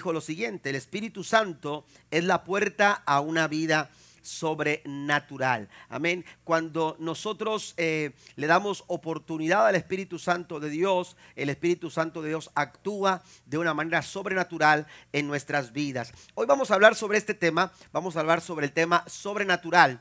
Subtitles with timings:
[0.00, 3.90] dijo lo siguiente, el Espíritu Santo es la puerta a una vida
[4.22, 5.68] sobrenatural.
[5.90, 6.24] Amén.
[6.42, 12.30] Cuando nosotros eh, le damos oportunidad al Espíritu Santo de Dios, el Espíritu Santo de
[12.30, 16.14] Dios actúa de una manera sobrenatural en nuestras vidas.
[16.32, 20.00] Hoy vamos a hablar sobre este tema, vamos a hablar sobre el tema sobrenatural.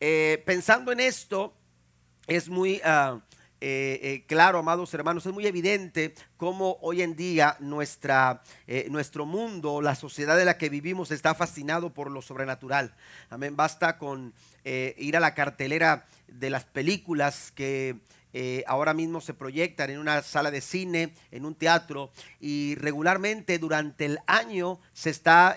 [0.00, 1.54] Eh, pensando en esto,
[2.26, 2.80] es muy...
[2.82, 3.20] Ah,
[3.62, 9.26] eh, eh, claro, amados hermanos, es muy evidente cómo hoy en día nuestra, eh, nuestro
[9.26, 12.94] mundo, la sociedad en la que vivimos está fascinado por lo sobrenatural.
[13.28, 13.56] Amén.
[13.56, 14.32] Basta con
[14.64, 17.96] ir a la cartelera de las películas que
[18.66, 24.04] ahora mismo se proyectan en una sala de cine, en un teatro, y regularmente durante
[24.04, 25.56] el año se está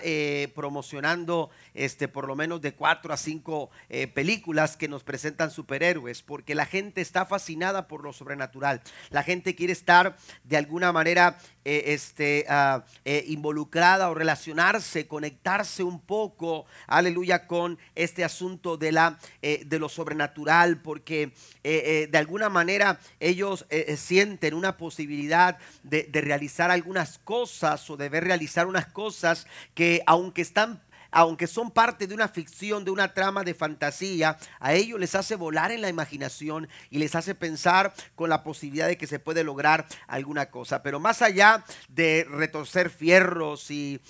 [0.54, 6.22] promocionando este, por lo menos de cuatro a cinco eh, películas que nos presentan superhéroes,
[6.22, 8.80] porque la gente está fascinada por lo sobrenatural.
[9.10, 12.84] La gente quiere estar de alguna manera este, ah,
[13.26, 20.82] involucrada o relacionarse, conectarse un poco, aleluya, con este asunto de, la, de lo sobrenatural,
[20.82, 27.88] porque de alguna manera ellos eh, eh, sienten una posibilidad de, de realizar algunas cosas
[27.90, 30.80] o de ver realizar unas cosas que aunque están
[31.14, 35.36] aunque son parte de una ficción, de una trama de fantasía, a ellos les hace
[35.36, 39.44] volar en la imaginación y les hace pensar con la posibilidad de que se puede
[39.44, 40.82] lograr alguna cosa.
[40.82, 44.00] Pero más allá de retorcer fierros y,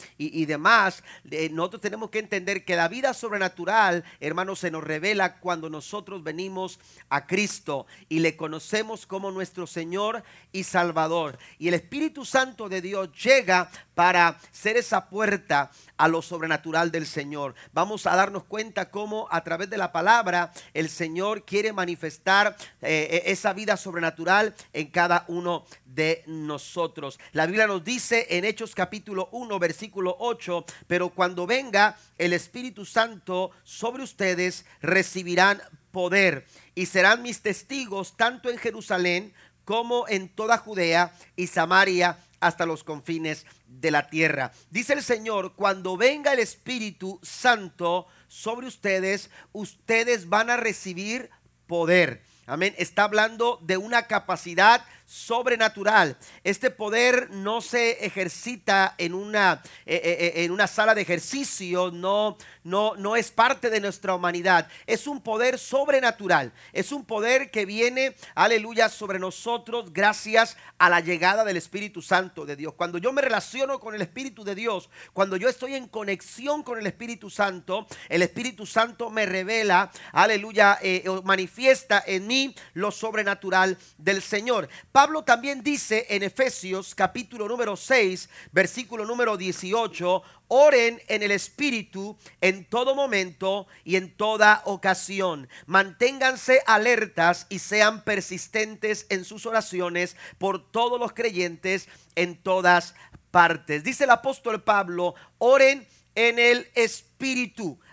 [0.47, 5.69] demás, eh, nosotros tenemos que entender que la vida sobrenatural, hermanos, se nos revela cuando
[5.69, 6.81] nosotros venimos
[7.11, 11.39] a Cristo y le conocemos como nuestro Señor y Salvador.
[11.59, 17.07] Y el Espíritu Santo de Dios llega para ser esa puerta a lo sobrenatural del
[17.07, 17.55] Señor.
[17.73, 23.09] Vamos a darnos cuenta cómo a través de la palabra el Señor quiere manifestar eh,
[23.11, 27.19] eh, esa vida sobrenatural en cada uno de nosotros.
[27.33, 32.85] La Biblia nos dice en Hechos capítulo 1 versículo 8, pero cuando venga el Espíritu
[32.85, 35.63] Santo sobre ustedes recibirán
[35.93, 39.33] poder y serán mis testigos tanto en Jerusalén
[39.65, 44.53] como en toda Judea y Samaria hasta los confines de la tierra.
[44.71, 51.31] Dice el Señor, cuando venga el Espíritu Santo sobre ustedes, ustedes van a recibir
[51.67, 52.23] poder.
[52.47, 52.75] Amén.
[52.77, 56.17] Está hablando de una capacidad sobrenatural.
[56.45, 61.91] Este poder no se ejercita en una, eh, eh, eh, en una sala de ejercicio,
[61.91, 64.69] no, no, no es parte de nuestra humanidad.
[64.87, 66.53] Es un poder sobrenatural.
[66.73, 72.47] Es un poder que viene, aleluya, sobre nosotros gracias a la llegada del Espíritu Santo
[72.47, 72.75] de Dios.
[72.75, 76.79] Cuando yo me relaciono con el Espíritu de Dios, cuando yo estoy en conexión con
[76.79, 80.79] el Espíritu Santo, el Espíritu Santo me revela, aleluya,
[81.25, 84.69] manifiesta en mí lo sobrenatural del Señor.
[84.95, 92.17] Pablo también dice en Efesios capítulo número 6, versículo número 18, oren en el Espíritu
[92.41, 95.49] en todo momento y en toda ocasión.
[95.67, 102.95] Manténganse alertas y sean persistentes en sus oraciones por todos los creyentes en todas
[103.33, 103.83] partes.
[103.83, 107.14] Dice el apóstol Pablo, oren en el Espíritu.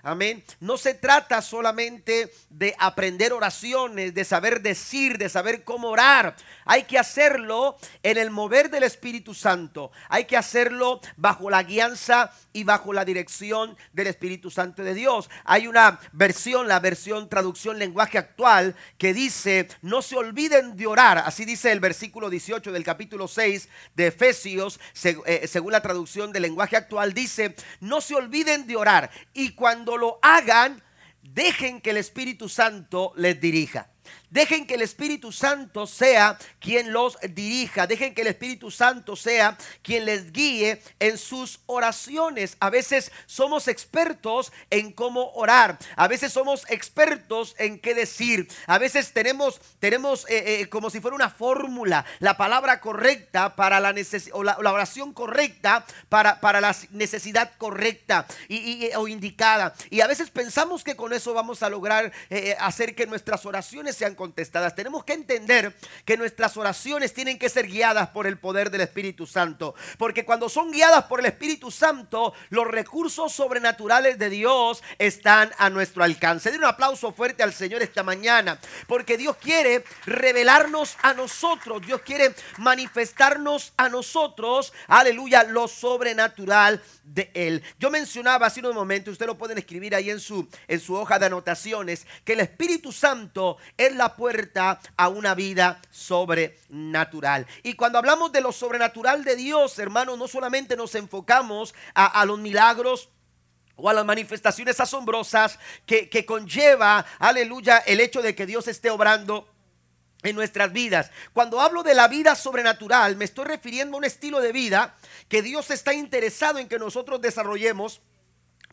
[0.04, 0.44] Amén.
[0.60, 6.36] No se trata solamente de aprender oraciones, de saber decir, de saber cómo orar.
[6.66, 9.92] Hay que hacerlo en el mover del Espíritu Santo.
[10.10, 15.30] Hay que hacerlo bajo la guianza y bajo la dirección del Espíritu Santo de Dios.
[15.46, 21.20] Hay una versión, la versión traducción lenguaje actual, que dice, no se olviden de orar.
[21.20, 26.42] Así dice el versículo 18 del capítulo 6 de Efesios, eh, según la traducción del
[26.42, 29.11] lenguaje actual, dice, no se olviden de orar.
[29.34, 30.82] Y cuando lo hagan,
[31.22, 33.90] dejen que el Espíritu Santo les dirija.
[34.32, 37.86] Dejen que el Espíritu Santo sea quien los dirija.
[37.86, 42.56] Dejen que el Espíritu Santo sea quien les guíe en sus oraciones.
[42.62, 45.78] A veces somos expertos en cómo orar.
[45.98, 48.48] A veces somos expertos en qué decir.
[48.68, 53.82] A veces tenemos, tenemos eh, eh, como si fuera una fórmula, la palabra correcta para
[53.82, 53.94] la,
[54.32, 59.74] o la, oración correcta para, para, la necesidad correcta y, o indicada.
[59.90, 64.01] Y a veces pensamos que con eso vamos a lograr eh, hacer que nuestras oraciones
[64.02, 64.74] sean contestadas.
[64.74, 65.76] Tenemos que entender
[66.06, 69.76] que nuestras oraciones tienen que ser guiadas por el poder del Espíritu Santo.
[70.00, 75.70] Porque cuando son guiadas por el Espíritu Santo, los recursos sobrenaturales de Dios están a
[75.70, 76.50] nuestro alcance.
[76.50, 78.60] Den un aplauso fuerte al Señor esta mañana.
[78.88, 81.86] Porque Dios quiere revelarnos a nosotros.
[81.86, 84.74] Dios quiere manifestarnos a nosotros.
[84.88, 87.64] Aleluya, lo sobrenatural de Él.
[87.80, 91.20] Yo mencionaba hace un momento, usted lo pueden escribir ahí en su, en su hoja
[91.20, 97.48] de anotaciones, que el Espíritu Santo es la puerta a una vida sobrenatural.
[97.64, 102.26] Y cuando hablamos de lo sobrenatural de Dios, hermanos, no solamente nos enfocamos a, a
[102.26, 103.10] los milagros,
[103.82, 105.58] o a las manifestaciones asombrosas
[105.88, 109.48] que, que, conlleva, aleluya, el hecho de que Dios esté obrando
[110.24, 111.12] en nuestras vidas.
[111.34, 114.96] Cuando hablo de la vida sobrenatural, me estoy refiriendo a un estilo de vida
[115.28, 118.02] que Dios está interesado en que nosotros desarrollemos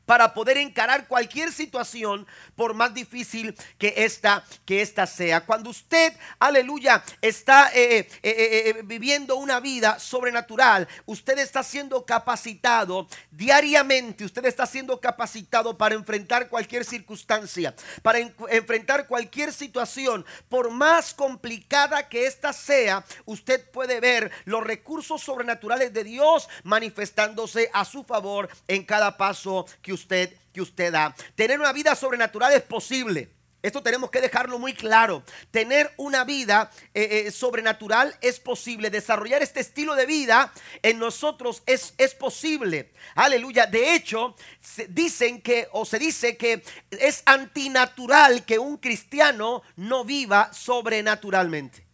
[0.09, 2.27] para poder encarar cualquier situación
[2.57, 5.45] por más difícil que esta que esta sea.
[5.45, 13.07] Cuando usted, aleluya, está eh, eh, eh, viviendo una vida sobrenatural, usted está siendo capacitado
[13.31, 21.13] diariamente, usted está siendo capacitado para enfrentar cualquier circunstancia, para enfrentar cualquier situación, por más
[21.13, 28.05] complicada que ésta sea, usted puede ver los recursos sobrenaturales de Dios manifestándose a su
[28.05, 31.15] favor en cada paso que usted usted, que usted da.
[31.35, 33.31] Tener una vida sobrenatural es posible.
[33.61, 35.25] Esto tenemos que dejarlo muy claro.
[35.51, 38.89] Tener una vida eh, eh, sobrenatural es posible.
[38.89, 40.53] Desarrollar este estilo de vida
[40.83, 42.93] en nosotros es, es posible.
[43.17, 43.67] Aleluya.
[43.67, 50.05] De hecho, se dicen que, o se dice que es antinatural que un cristiano no
[50.05, 51.88] viva sobrenaturalmente.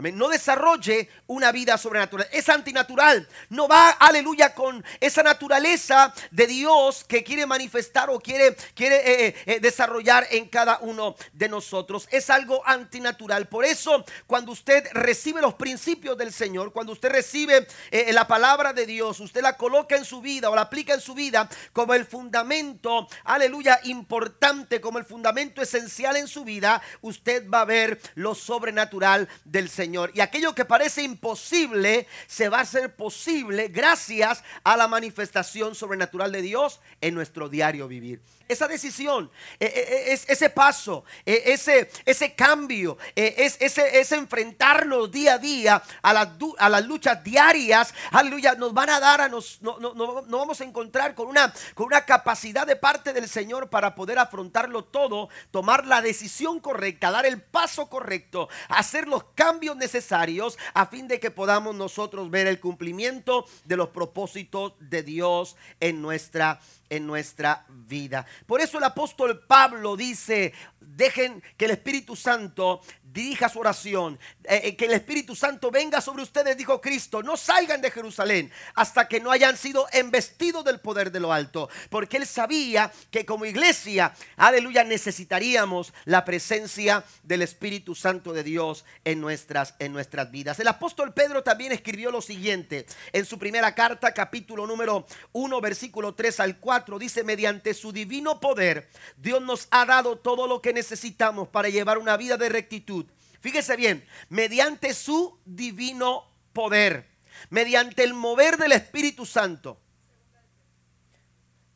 [0.00, 2.28] No desarrolle una vida sobrenatural.
[2.30, 3.28] Es antinatural.
[3.48, 9.26] No va, aleluya, con esa naturaleza de Dios que quiere manifestar o quiere, quiere eh,
[9.26, 12.06] eh, eh, desarrollar en cada uno de nosotros.
[12.12, 13.48] Es algo antinatural.
[13.48, 17.66] Por eso, cuando usted recibe los principios del Señor, cuando usted recibe
[18.12, 21.14] la palabra de Dios, usted la coloca en su vida o la aplica en su
[21.14, 27.62] vida como el fundamento, aleluya, importante, como el fundamento esencial en su vida, usted va
[27.62, 29.87] a ver lo sobrenatural del Señor.
[30.14, 36.32] Y aquello que parece imposible se va a hacer posible gracias a la manifestación sobrenatural
[36.32, 39.30] de Dios en nuestro diario vivir esa decisión,
[39.60, 46.12] e, e, e, ese paso, ese, ese cambio, ese, ese enfrentarnos día a día a
[46.12, 46.28] las,
[46.58, 50.60] a las luchas diarias, aleluya, nos van a dar a nos, no, no, no, vamos
[50.60, 55.28] a encontrar con una, con una capacidad de parte del Señor para poder afrontarlo todo,
[55.50, 61.20] tomar la decisión correcta, dar el paso correcto, hacer los cambios necesarios a fin de
[61.20, 67.64] que podamos nosotros ver el cumplimiento de los propósitos de Dios en nuestra en nuestra
[67.68, 68.26] vida.
[68.46, 72.80] Por eso el apóstol Pablo dice, dejen que el Espíritu Santo
[73.12, 77.36] dirija su oración, eh, eh, que el Espíritu Santo venga sobre ustedes, dijo Cristo, no
[77.36, 82.18] salgan de Jerusalén hasta que no hayan sido embestidos del poder de lo alto, porque
[82.18, 89.20] él sabía que como iglesia, aleluya, necesitaríamos la presencia del Espíritu Santo de Dios en
[89.20, 90.60] nuestras, en nuestras vidas.
[90.60, 96.14] El apóstol Pedro también escribió lo siguiente en su primera carta, capítulo número 1, versículo
[96.14, 100.72] 3 al 4, dice, mediante su divino poder, Dios nos ha dado todo lo que
[100.72, 102.97] necesitamos para llevar una vida de rectitud
[103.40, 107.08] Fíjese bien, mediante su divino poder,
[107.50, 109.80] mediante el mover del Espíritu Santo.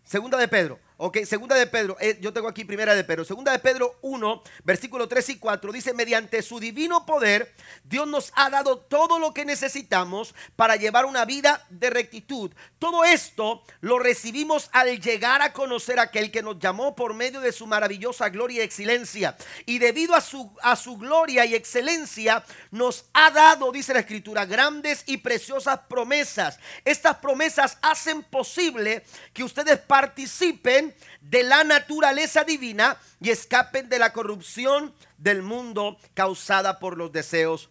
[0.05, 0.81] Segunda de Pedro.
[1.05, 3.25] Ok, segunda de Pedro, eh, yo tengo aquí primera de Pedro.
[3.25, 7.53] Segunda de Pedro 1, versículo 3 y 4, dice, mediante su divino poder,
[7.83, 12.53] Dios nos ha dado todo lo que necesitamos para llevar una vida de rectitud.
[12.79, 17.41] Todo esto lo recibimos al llegar a conocer a aquel que nos llamó por medio
[17.41, 19.37] de su maravillosa gloria y excelencia.
[19.67, 24.45] Y debido a su, a su gloria y excelencia, nos ha dado, dice la escritura,
[24.45, 26.61] grandes y preciosas promesas.
[26.85, 30.92] Estas promesas hacen posible que ustedes participen
[31.23, 37.71] de la naturaleza divina y escapen de la corrupción del mundo causada por los deseos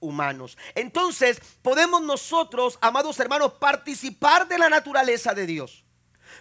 [0.00, 0.56] humanos.
[0.74, 5.81] Entonces, podemos nosotros, amados hermanos, participar de la naturaleza de Dios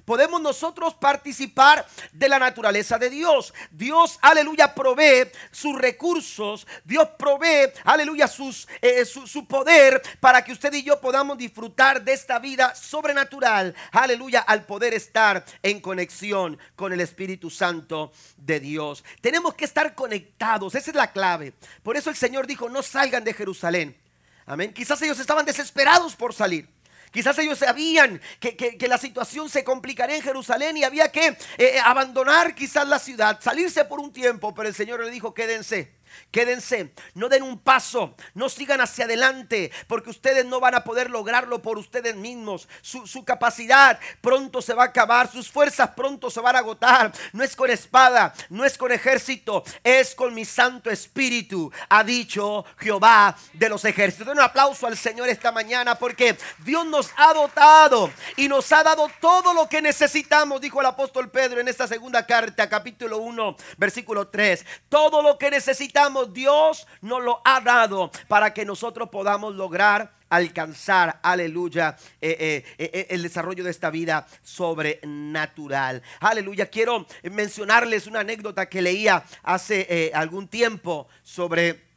[0.06, 3.54] podemos nosotros participar de la naturaleza de Dios.
[3.72, 6.68] Dios, aleluya, provee sus recursos.
[6.84, 12.04] Dios provee, aleluya, sus, eh, su, su, poder para que usted y yo podamos disfrutar
[12.04, 13.76] de esta vida sobrenatural.
[13.92, 19.04] Aleluya, al poder estar en conexión con el Espíritu Santo de Dios.
[19.22, 20.76] Tenemos que estar conectados.
[20.76, 21.54] Esa es la clave.
[21.84, 23.98] Por eso el Señor dijo, no salgan de Jerusalén.
[24.46, 24.74] Amén.
[24.74, 26.68] Quizás ellos estaban desesperados por salir.
[27.12, 32.56] Quizás ellos sabían que, la situación se complicaría en Jerusalén y había que eh, abandonar
[32.56, 36.01] quizás la ciudad, salirse por un tiempo, pero el Señor le dijo, quédense.
[36.32, 41.10] Quédense, no den un paso, no sigan hacia adelante, porque ustedes no van a poder
[41.10, 42.68] lograrlo por ustedes mismos.
[42.82, 47.12] Su, capacidad pronto se va a acabar, sus fuerzas pronto se van a agotar.
[47.34, 52.66] No es con espada, no es con ejército, es con mi Santo Espíritu, ha dicho
[52.78, 54.28] Jehová de los ejércitos.
[54.28, 58.84] Den un aplauso al Señor esta mañana, porque Dios nos ha dotado y nos ha
[58.84, 63.56] dado todo lo que necesitamos, dijo el apóstol Pedro en esta segunda carta, capítulo 1,
[63.78, 64.66] versículo 3.
[64.90, 66.01] Todo lo que necesitamos
[66.34, 73.08] Dios nos lo ha dado para que nosotros podamos lograr alcanzar, aleluya, eh, eh, eh,
[73.10, 76.02] el desarrollo de esta vida sobrenatural.
[76.22, 81.92] Aleluya, quiero mencionarles una anécdota que leía hace algún tiempo sobre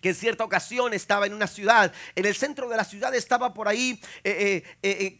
[0.00, 3.52] que en cierta ocasión estaba en una ciudad, en el centro de la ciudad estaba
[3.52, 4.00] por ahí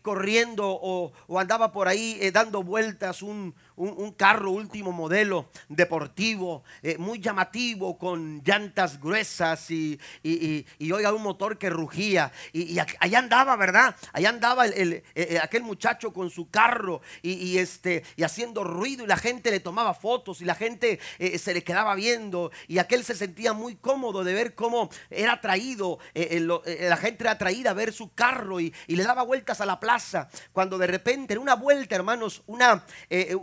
[0.03, 6.99] corriendo o, o, andaba por ahí dando vueltas un, un, carro último modelo deportivo, eh,
[6.99, 12.33] muy llamativo, con llantas gruesas y, y, oiga, un motor que rugía.
[12.53, 13.97] Y, allá andaba, ¿verdad?
[14.13, 19.05] Allá andaba el, eh, eh, aquel muchacho con su carro y, este, y haciendo ruido
[19.05, 21.01] y la gente le tomaba fotos y la gente
[21.39, 25.99] se le quedaba viendo y aquel se sentía muy cómodo de ver cómo era traído,
[26.15, 30.29] la gente era atraída a ver su carro y, le daba vueltas a la plaza.
[30.53, 32.85] Cuando de repente en una vuelta, hermanos, una,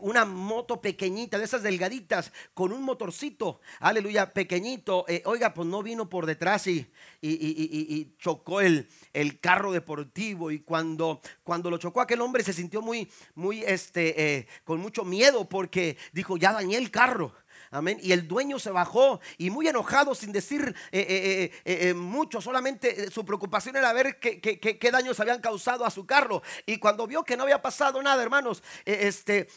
[0.01, 5.05] una moto pequeñita, de esas delgaditas, con un motorcito, aleluya, pequeñito.
[5.07, 6.89] Eh, oiga, pues no vino por detrás y,
[7.21, 10.51] y, chocó el, el, carro deportivo.
[10.51, 15.03] Y cuando, cuando lo chocó aquel hombre se sintió muy, muy, este, eh, con mucho
[15.03, 17.33] miedo porque dijo, ya dañé el carro.
[17.71, 17.99] Amén.
[18.01, 23.11] Y el dueño se bajó y muy enojado, sin decir eh, eh, eh, mucho, solamente
[23.11, 26.41] su preocupación era ver qué, daños habían causado a su carro.
[26.65, 29.47] Y cuando vio que no había pasado nada, hermanos, este,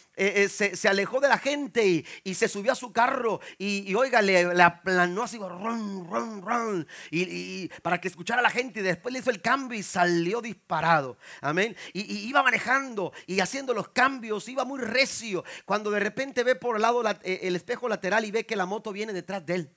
[0.48, 3.40] se, alejó de la gente y, se subió a su carro.
[3.56, 8.80] Y, oiga, le, aplanó así, ron, ron, ron, y, para que escuchara a la gente.
[8.80, 11.16] Y después le hizo el cambio y salió disparado.
[11.40, 11.74] Amén.
[11.94, 15.44] Y, iba manejando y haciendo los cambios, iba muy recio.
[15.64, 18.92] Cuando de repente ve por el lado el espejo lateral y ve que la moto
[18.92, 19.74] viene detrás de él.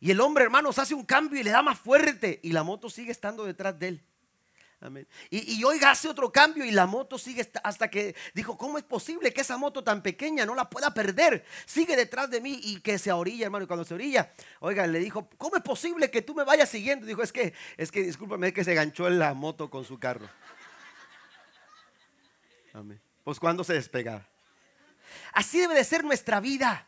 [0.00, 2.90] Y el hombre, hermanos, hace un cambio y le da más fuerte y la moto
[2.90, 4.04] sigue estando detrás de él.
[4.78, 5.08] Amén.
[5.30, 8.84] Y, y, oiga, hace otro cambio y la moto sigue hasta que dijo, ¿cómo es
[8.84, 11.46] posible que esa moto tan pequeña no la pueda perder?
[11.64, 13.64] Sigue detrás de mí y que se orilla, hermano.
[13.64, 17.06] Y cuando se orilla, oiga, le dijo, ¿cómo es posible que tú me vayas siguiendo?
[17.06, 19.98] Dijo, es que, es que, discúlpame, es que se ganchó en la moto con su
[19.98, 20.28] carro.
[22.74, 23.00] Amén.
[23.24, 24.28] Pues cuando se despega.
[25.32, 26.86] Así debe de ser nuestra vida.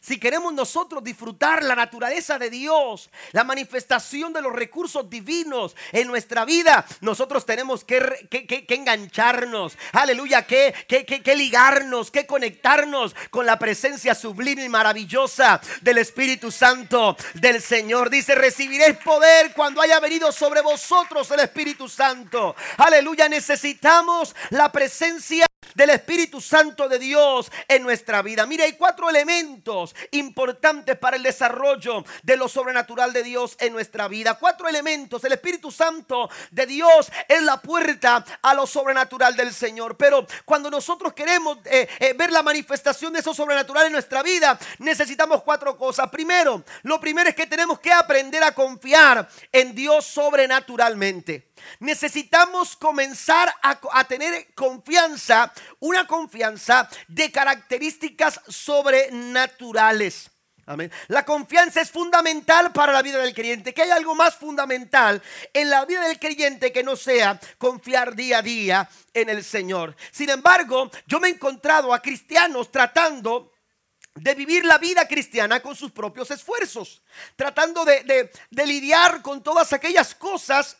[0.00, 6.06] Si queremos nosotros disfrutar la naturaleza de Dios, la manifestación de los recursos divinos en
[6.06, 14.14] nuestra vida, nosotros tenemos que, engancharnos, aleluya, que, que, ligarnos, que conectarnos con la presencia
[14.14, 18.08] sublime y maravillosa del Espíritu Santo del Señor.
[18.08, 22.54] Dice, recibiréis poder cuando haya venido sobre vosotros el Espíritu Santo.
[22.76, 28.46] Aleluya, necesitamos la presencia del Espíritu Santo de Dios en nuestra vida.
[28.46, 34.08] Mira, hay cuatro elementos importantes para el desarrollo de lo sobrenatural de Dios en nuestra
[34.08, 34.38] vida.
[34.38, 35.22] Cuatro elementos.
[35.24, 39.96] El Espíritu Santo de Dios es la puerta a lo sobrenatural del Señor.
[39.96, 44.58] Pero cuando nosotros queremos eh, eh, ver la manifestación de eso sobrenatural en nuestra vida,
[44.78, 46.08] necesitamos cuatro cosas.
[46.10, 51.48] Primero, lo primero es que tenemos que aprender a confiar en Dios sobrenaturalmente.
[51.80, 60.30] Necesitamos comenzar a, tener confianza, una confianza de características sobrenaturales.
[60.68, 60.92] Amén.
[61.06, 63.72] La confianza es fundamental para la vida del creyente.
[63.72, 65.22] Que hay algo más fundamental
[65.54, 69.96] en la vida del creyente que no sea confiar día a día en el Señor.
[70.10, 73.50] Sin embargo, yo me he encontrado a cristianos tratando
[74.14, 77.00] de vivir la vida cristiana con sus propios esfuerzos,
[77.34, 80.76] tratando de lidiar con todas aquellas cosas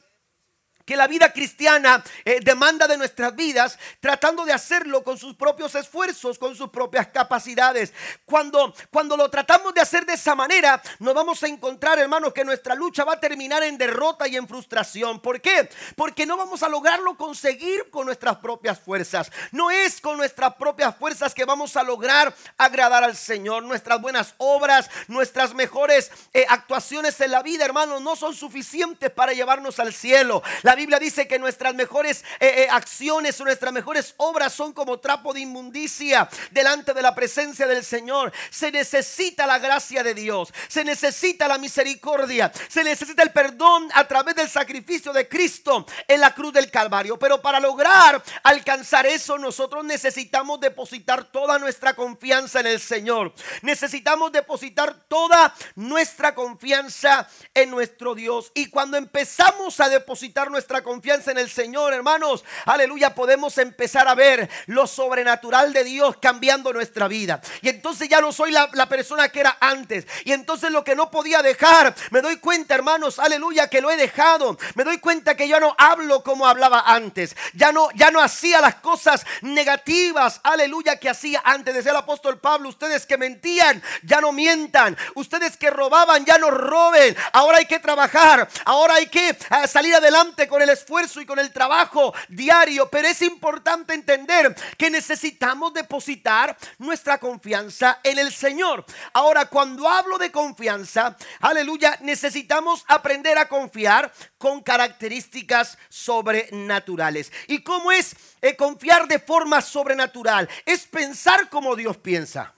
[0.88, 5.75] que la vida cristiana eh, demanda de nuestras vidas, tratando de hacerlo con sus propios
[5.75, 7.92] esfuerzos, con sus propias capacidades.
[8.25, 12.42] Cuando, cuando lo tratamos de hacer de esa manera, nos vamos a encontrar, hermanos, que
[12.42, 15.21] nuestra lucha va a terminar en derrota y en frustración.
[15.21, 15.68] ¿Por qué?
[15.95, 19.30] Porque no vamos a lograrlo conseguir con nuestras propias fuerzas.
[19.52, 23.62] No es con nuestras propias fuerzas que vamos a lograr agradar al Señor.
[23.62, 29.35] Nuestras buenas obras, nuestras mejores eh, actuaciones en la vida, hermanos, no son suficientes para
[29.35, 30.42] llevarnos al cielo.
[30.78, 35.40] Biblia dice que nuestras mejores eh, eh, acciones nuestras mejores obras son como trapo de
[35.40, 38.32] inmundicia delante de la presencia del Señor.
[38.50, 44.06] Se necesita la gracia de Dios, se necesita la misericordia, se necesita el perdón a
[44.06, 47.18] través del sacrificio de Cristo en la cruz del Calvario.
[47.18, 53.32] Pero para lograr alcanzar eso, nosotros necesitamos depositar toda nuestra confianza en el Señor.
[53.62, 58.52] Necesitamos depositar toda nuestra confianza en nuestro Dios.
[58.54, 64.14] Y cuando empezamos a depositar nuestra confianza en el Señor, hermanos, aleluya, podemos empezar a
[64.14, 67.40] ver lo sobrenatural de Dios cambiando nuestra vida.
[67.62, 70.06] Y entonces ya no soy la, persona que era antes.
[70.25, 73.96] Y entonces lo que no podía dejar, me doy cuenta, hermanos, aleluya, que lo he
[73.96, 74.58] dejado.
[74.75, 77.37] Me doy cuenta que ya no hablo como hablaba antes.
[77.54, 81.75] Ya no, ya no hacía las cosas negativas, aleluya, que hacía antes.
[81.75, 84.96] Decía el apóstol Pablo, ustedes que mentían, ya no mientan.
[85.14, 87.16] Ustedes que robaban, ya no roben.
[87.32, 88.48] Ahora hay que trabajar.
[88.64, 89.37] Ahora hay que eh,
[89.68, 92.88] salir adelante con el esfuerzo y con el trabajo diario.
[92.90, 98.85] Pero es importante entender que necesitamos depositar nuestra confianza en el Señor.
[99.12, 107.33] Ahora, cuando hablo de confianza, aleluya, necesitamos aprender a confiar con características sobrenaturales.
[107.47, 110.49] ¿Y cómo es eh, confiar de forma sobrenatural?
[110.64, 112.55] Es pensar como Dios piensa.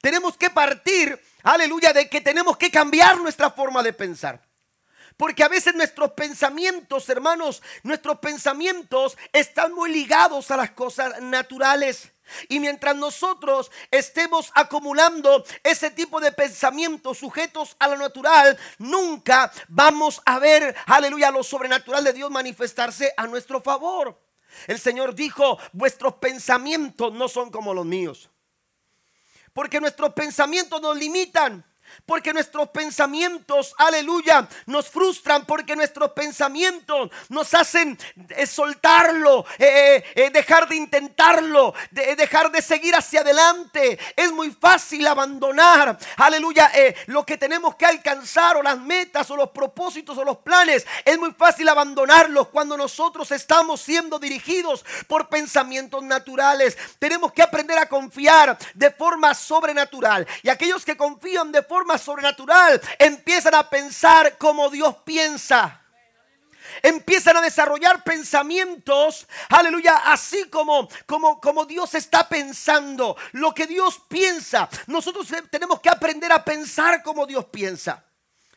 [0.00, 4.47] Tenemos que partir, aleluya, de que tenemos que cambiar nuestra forma de pensar.
[5.18, 12.12] Porque a veces nuestros pensamientos, hermanos, nuestros pensamientos están muy ligados a las cosas naturales.
[12.48, 20.22] Y mientras nosotros estemos acumulando ese tipo de pensamientos sujetos a lo natural, nunca vamos
[20.24, 24.16] a ver, aleluya, lo sobrenatural de Dios manifestarse a nuestro favor.
[24.68, 28.30] El Señor dijo, vuestros pensamientos no son como los míos.
[29.52, 31.67] Porque nuestros pensamientos nos limitan.
[32.06, 35.46] Porque nuestros pensamientos, aleluya, nos frustran.
[35.46, 37.98] Porque nuestros pensamientos nos hacen
[38.30, 43.98] eh, soltarlo, eh, eh, dejar de intentarlo, dejar de seguir hacia adelante.
[44.16, 46.70] Es muy fácil abandonar, aleluya,
[47.06, 50.86] lo que tenemos que alcanzar o las metas o los propósitos o los planes.
[51.04, 56.76] Es muy fácil abandonarlos cuando nosotros estamos siendo dirigidos por pensamientos naturales.
[56.98, 60.26] Tenemos que aprender a confiar de forma sobrenatural.
[60.42, 65.82] Y aquellos que confían de forma sobrenatural, empiezan a pensar como Dios piensa.
[66.82, 74.00] Empiezan a desarrollar pensamientos, aleluya, así como, como, como Dios está pensando, lo que Dios
[74.08, 74.68] piensa.
[74.86, 78.04] Nosotros tenemos que aprender a pensar como Dios piensa.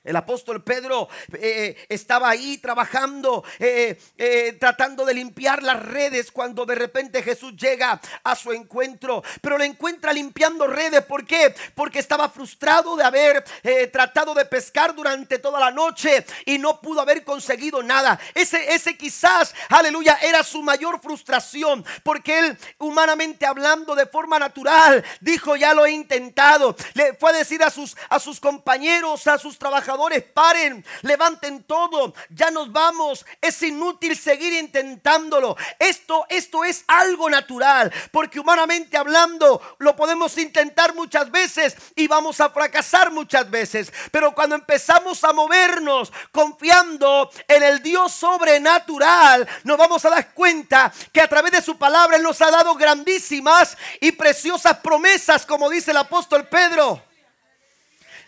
[0.04, 6.66] El apóstol Pedro eh, eh, estaba ahí trabajando, eh, tratando de limpiar las redes cuando
[6.66, 9.24] de repente Jesús llega a su encuentro.
[9.42, 11.06] Pero lo encuentra limpiando redes.
[11.06, 11.54] ¿Por qué?
[11.76, 13.44] Porque estaba frustrado de haber
[13.92, 18.20] tratado de pescar durante toda la noche y no pudo haber conseguido nada.
[18.34, 21.86] Ese, ese quizás, aleluya, era su mayor frustración.
[22.02, 26.76] Porque él, humanamente hablando de forma natural, dijo, ya lo he intentado.
[26.96, 29.91] Le fue a decir a sus, a sus compañeros, a sus trabajadores
[30.34, 33.26] paren, levanten todo, ya nos vamos.
[33.40, 35.56] Es inútil seguir intentándolo.
[35.80, 42.40] Esto, esto es algo natural, porque humanamente hablando lo podemos intentar muchas veces y vamos
[42.42, 43.92] a fracasar muchas veces.
[44.12, 50.92] Pero cuando empezamos a movernos confiando en el Dios sobrenatural, nos vamos a dar cuenta
[51.12, 55.70] que a través de su palabra Él nos ha dado grandísimas y preciosas promesas, como
[55.70, 57.11] dice el apóstol Pedro.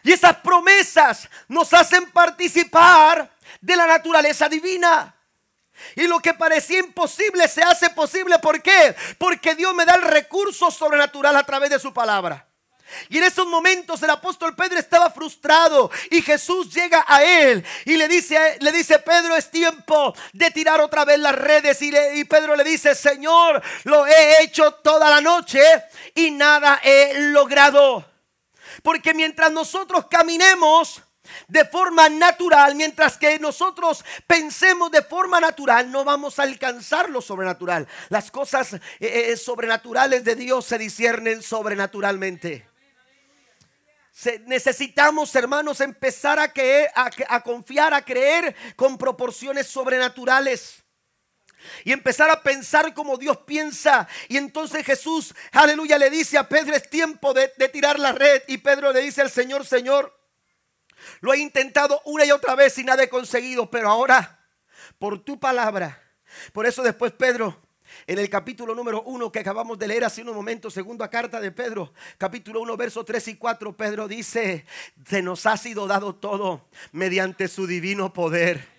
[0.04, 5.16] Y esas promesas nos hacen participar de la naturaleza divina.
[5.96, 8.38] Y lo que parecía imposible se hace posible.
[8.40, 8.96] ¿Por qué?
[9.18, 12.48] Porque Dios me da el recurso sobrenatural a través de su palabra.
[13.10, 17.98] Y en esos momentos el apóstol Pedro estaba frustrado y Jesús llega a él y
[17.98, 22.24] le dice, le dice Pedro es tiempo de tirar otra vez las redes y, y
[22.26, 25.62] Pedro le dice, Señor, lo he hecho toda la noche
[26.14, 28.13] y nada he logrado.
[28.84, 31.02] Porque mientras nosotros caminemos
[31.48, 37.22] de forma natural, mientras que nosotros pensemos de forma natural, no vamos a alcanzar lo
[37.22, 37.88] sobrenatural.
[38.10, 42.68] Las cosas eh, eh, sobrenaturales de Dios se disciernen sobrenaturalmente.
[44.46, 46.52] necesitamos, hermanos, empezar a,
[47.30, 50.83] a confiar, a creer con proporciones sobrenaturales
[51.84, 54.08] y empezar a pensar como Dios piensa.
[54.28, 58.44] Y entonces Jesús, aleluya, le dice a Pedro, es tiempo de, tirar la red.
[58.48, 60.18] Y Pedro le dice al Señor, Señor,
[61.22, 64.40] lo he intentado una y otra vez y nada he conseguido, pero ahora,
[65.00, 66.02] por tu palabra.
[66.52, 67.62] Por eso después Pedro
[68.08, 71.52] en el capítulo número 1 que acabamos de leer hace unos momentos, segunda carta de
[71.52, 74.66] Pedro, capítulo 1, versos 3 y 4, Pedro dice,
[75.06, 78.73] se nos ha sido dado todo mediante su divino poder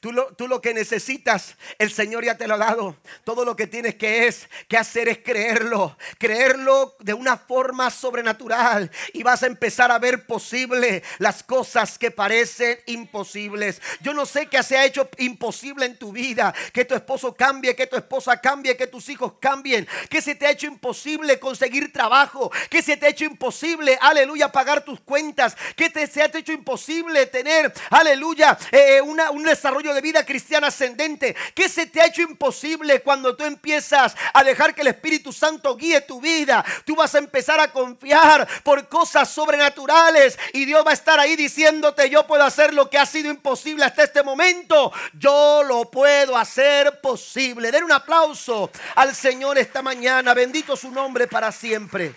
[0.00, 2.96] Tú lo, tú lo, que necesitas, el Señor ya te lo ha dado.
[3.24, 8.90] Todo lo que tienes que es que hacer es creerlo, creerlo de una forma sobrenatural.
[9.12, 13.80] Y vas a empezar a ver posible las cosas que parecen imposibles.
[14.00, 17.74] Yo no sé qué se ha hecho imposible en tu vida, que tu esposo cambie,
[17.74, 21.92] que tu esposa cambie, que tus hijos cambien, que se te ha hecho imposible conseguir
[21.92, 26.26] trabajo, que se te ha hecho imposible, aleluya, pagar tus cuentas, que te se ha
[26.26, 31.34] hecho imposible tener, aleluya, eh, una, un de vida cristiana ascendente.
[31.54, 35.74] ¿Qué se te ha hecho imposible cuando tú empiezas a dejar que el Espíritu Santo
[35.74, 36.62] guíe tu vida?
[36.84, 41.34] Tú vas a empezar a confiar por cosas sobrenaturales y Dios va a estar ahí
[41.34, 44.92] diciéndote, yo puedo hacer lo que ha sido imposible hasta este momento.
[45.14, 47.72] Yo lo puedo hacer posible.
[47.72, 50.34] Den un aplauso al Señor esta mañana.
[50.34, 52.14] Bendito su nombre para siempre.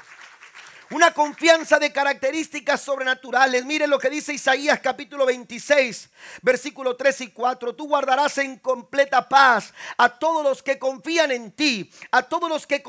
[0.89, 3.65] Una confianza de características sobrenaturales.
[3.65, 6.09] Mire lo que dice Isaías capítulo 26,
[6.41, 7.75] versículo 3 y 4.
[7.75, 12.65] Tú guardarás en completa paz a todos los que confían en ti, a todos los
[12.65, 12.81] que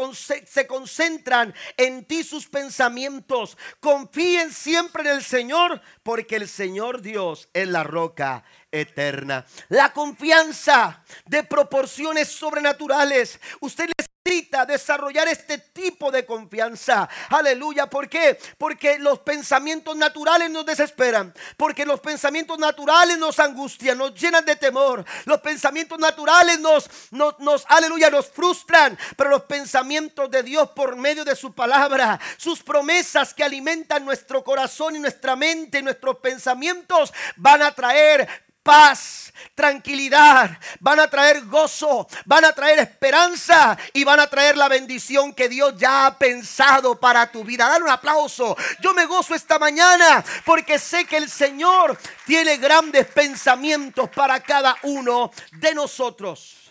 [0.46, 3.58] se concentran en ti sus pensamientos.
[3.80, 9.44] Confíen siempre en el Señor, porque el Señor Dios es la roca eterna.
[9.68, 13.40] La confianza de proporciones sobrenaturales.
[13.60, 17.08] Usted necesita desarrollar este tipo de confianza.
[17.30, 17.86] Aleluya.
[17.86, 18.38] ¿Por qué?
[18.58, 21.32] Porque los pensamientos naturales nos desesperan.
[21.56, 25.04] Porque los pensamientos naturales nos angustian, nos llenan de temor.
[25.24, 28.98] Los pensamientos naturales nos, aleluya, nos frustran.
[29.16, 34.44] Pero los pensamientos de Dios por medio de su palabra, sus promesas que alimentan nuestro
[34.44, 38.28] corazón y nuestra mente, nuestros pensamientos, van a traer
[38.68, 44.68] paz, tranquilidad, van a traer gozo, van a traer esperanza y van a traer la
[44.68, 47.66] bendición que Dios ya ha pensado para tu vida.
[47.66, 48.54] Dale un aplauso.
[48.82, 54.76] Yo me gozo esta mañana porque sé que el Señor tiene grandes pensamientos para cada
[54.82, 56.70] uno de nosotros.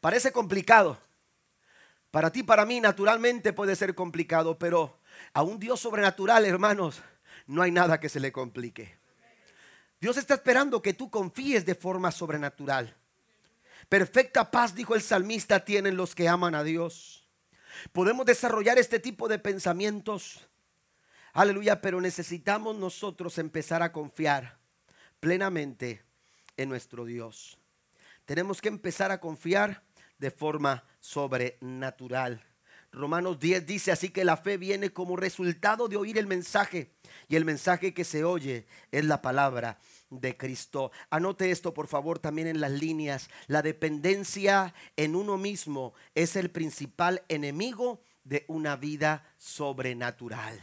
[0.00, 0.98] Parece complicado.
[2.10, 4.98] Para ti, para mí, naturalmente puede ser complicado, pero
[5.34, 7.02] a un Dios sobrenatural, hermanos,
[7.46, 8.97] no hay nada que se le complique.
[10.00, 12.94] Dios está esperando que tú confíes de forma sobrenatural.
[13.88, 17.26] Perfecta paz, dijo el salmista, tienen los que aman a Dios.
[17.92, 20.46] Podemos desarrollar este tipo de pensamientos.
[21.32, 24.58] Aleluya, pero necesitamos nosotros empezar a confiar
[25.20, 26.02] plenamente
[26.56, 27.58] en nuestro Dios.
[28.24, 29.82] Tenemos que empezar a confiar
[30.18, 32.44] de forma sobrenatural.
[32.92, 36.90] Romanos 10 dice así que la fe viene como resultado de oír el mensaje
[37.28, 39.78] y el mensaje que se oye es la palabra
[40.10, 40.90] de Cristo.
[41.10, 43.28] Anote esto por favor también en las líneas.
[43.46, 50.58] La dependencia en uno mismo es el principal enemigo de una vida sobrenatural.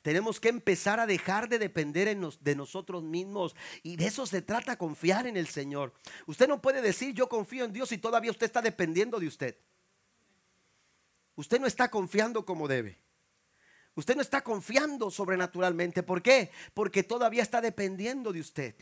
[0.00, 3.56] Tenemos que empezar a dejar de depender de nosotros mismos.
[3.82, 5.94] Y de eso se trata, confiar en el Señor.
[6.26, 9.56] Usted no puede decir yo confío en Dios y todavía usted está dependiendo de usted.
[11.36, 13.00] Usted no está confiando como debe.
[13.94, 16.02] Usted no está confiando sobrenaturalmente.
[16.02, 16.50] ¿Por qué?
[16.74, 18.74] Porque todavía está dependiendo de usted.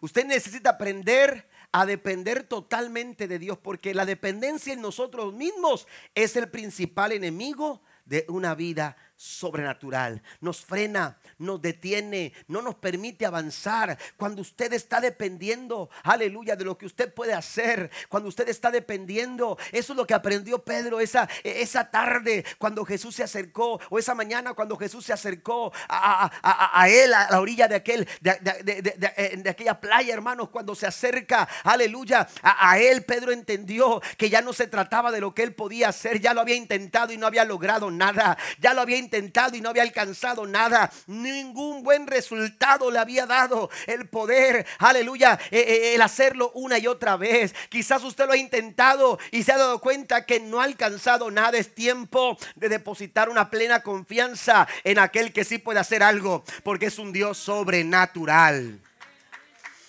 [0.00, 6.36] Usted necesita aprender a depender totalmente de Dios porque la dependencia en nosotros mismos es
[6.36, 10.22] el principal enemigo de una vida sobrenatural.
[10.40, 13.98] Nos frena, nos detiene, no nos permite avanzar.
[14.16, 17.90] Cuando usted está dependiendo, aleluya, de lo que usted puede hacer.
[18.08, 23.14] Cuando usted está dependiendo, eso es lo que aprendió Pedro esa, esa tarde cuando Jesús
[23.14, 27.74] se acercó, o esa mañana cuando Jesús se acercó a, él, a la orilla de,
[27.74, 34.40] aquel, de, aquella playa, hermanos, cuando se acerca, aleluya, a él, Pedro entendió que ya
[34.40, 37.26] no se trataba de lo que él podía hacer, ya lo había intentado y no
[37.26, 40.90] había logrado nada, ya lo había intentado intentado y no había alcanzado nada.
[41.08, 46.86] Ningún buen resultado le había dado el poder, aleluya, eh, eh, el hacerlo una y
[46.86, 47.52] otra vez.
[47.68, 51.58] Quizás usted lo ha intentado y se ha dado cuenta que no ha alcanzado nada.
[51.58, 56.86] Es tiempo de depositar una plena confianza en aquel que sí puede hacer algo, porque
[56.86, 58.80] es un Dios sobrenatural.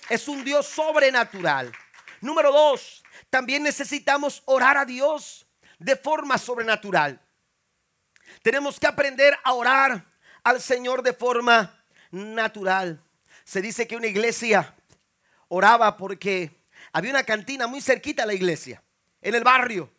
[0.10, 1.72] Es un Dios sobrenatural.
[2.22, 5.46] Número dos, también necesitamos orar a Dios
[5.78, 7.22] de forma sobrenatural.
[8.42, 10.06] Tenemos que aprender a orar
[10.44, 13.00] al Señor de forma natural.
[13.44, 14.74] Se dice que una iglesia
[15.48, 16.52] oraba porque
[16.92, 18.82] había una cantina muy cerquita a la iglesia,
[19.22, 19.92] en el barrio.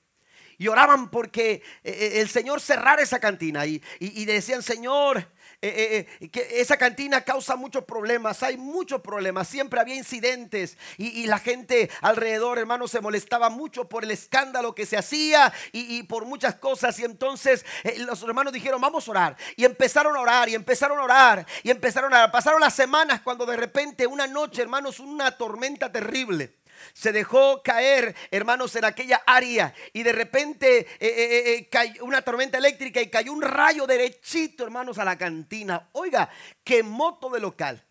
[0.59, 3.65] Y oraban porque eh, eh, el Señor cerrara esa cantina.
[3.67, 3.81] Y,
[4.25, 5.27] decían, Señor,
[5.65, 11.23] eh, eh, que esa cantina causa muchos problemas, hay muchos problemas, siempre había incidentes y,
[11.27, 16.25] la gente alrededor, hermanos, se molestaba mucho por el escándalo que se hacía y, por
[16.25, 16.99] muchas cosas.
[16.99, 17.65] Y entonces
[17.99, 19.37] los hermanos dijeron, vamos a orar.
[19.57, 22.33] Y empezaron a orar y empezaron a orar y empezaron a orar.
[22.33, 26.62] Pasaron las semanas cuando de repente una noche, hermanos, una tormenta terrible
[26.93, 32.23] se dejó caer, hermanos, en aquella área y de repente eh, eh, eh, cayó una
[32.23, 35.89] tormenta eléctrica y cayó un rayo derechito, hermanos, a la cantina.
[35.93, 36.29] Oiga,
[36.65, 37.85] quemó todo el local.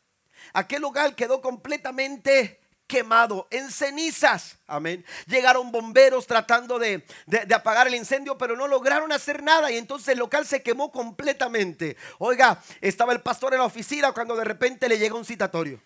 [0.54, 4.58] Aquel local quedó completamente quemado en cenizas.
[4.68, 5.06] Amén.
[5.26, 10.10] Llegaron bomberos tratando de, de, apagar el incendio, pero no lograron hacer nada y entonces
[10.10, 11.96] el local se quemó completamente.
[12.20, 15.82] Oiga, estaba el pastor en la oficina cuando de repente le llega un citatorio.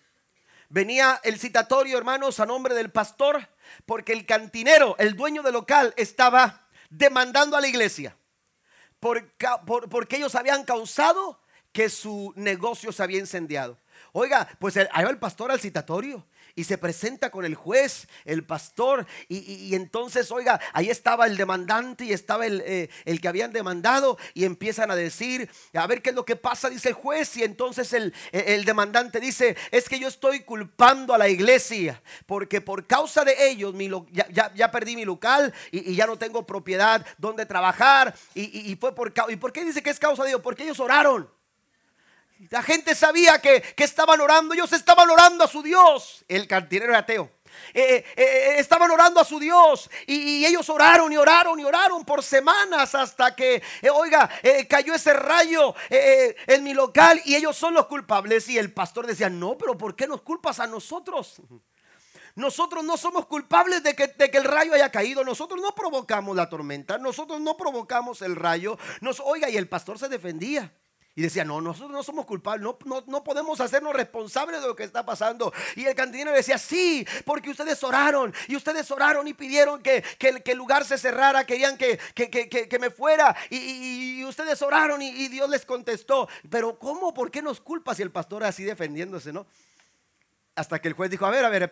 [0.68, 3.48] Venía el citatorio, hermanos, a nombre del pastor,
[3.84, 8.16] porque el cantinero, el dueño del local, estaba demandando a la iglesia.
[8.98, 11.40] porque ellos habían causado
[11.72, 13.78] que su negocio se había incendiado.
[14.12, 18.44] Oiga, pues ahí va el pastor al citatorio y se presenta con el juez, el
[18.44, 23.52] pastor, y, entonces, oiga, ahí estaba el demandante y estaba el, eh, el, que habían
[23.52, 27.36] demandado y empiezan a decir, a ver qué es lo que pasa, dice el juez,
[27.36, 32.60] y entonces el, el demandante dice, es que yo estoy culpando a la iglesia, porque
[32.60, 37.04] por causa de ellos mi ya, ya, perdí mi local y, ya no tengo propiedad
[37.18, 40.42] donde trabajar, y, y fue por ¿Y por qué dice que es causa de ellos?
[40.42, 41.35] Porque ellos oraron.
[42.50, 46.24] La gente sabía que, estaban orando, ellos estaban orando a su Dios.
[46.28, 47.30] El cantinero era ateo.
[47.72, 52.04] Eh, eh, eh, estaban orando a su Dios y, ellos oraron y oraron y oraron
[52.04, 54.28] por semanas hasta que, oiga,
[54.68, 58.48] cayó ese rayo en mi local y ellos son los culpables.
[58.48, 61.40] Y el pastor decía, no, pero ¿por qué nos culpas a nosotros?
[62.34, 65.24] Nosotros no somos culpables de que, de que, el rayo haya caído.
[65.24, 66.98] Nosotros no provocamos la tormenta.
[66.98, 68.78] Nosotros no provocamos el rayo.
[69.00, 70.70] Nos, oiga, y el pastor se defendía.
[71.18, 72.76] Y decía, no, nosotros no somos culpables, no,
[73.06, 75.50] no, podemos hacernos responsables de lo que está pasando.
[75.74, 80.58] Y el cantinero decía, sí, porque ustedes oraron, y ustedes oraron y pidieron que, el
[80.58, 86.28] lugar se cerrara, querían que, que, me fuera, y, ustedes oraron y, Dios les contestó.
[86.50, 87.14] Pero ¿cómo?
[87.14, 87.98] ¿Por qué nos culpas?
[87.98, 89.46] Y el pastor así defendiéndose, ¿no?
[90.54, 91.70] Hasta que el juez dijo, a ver, a ver,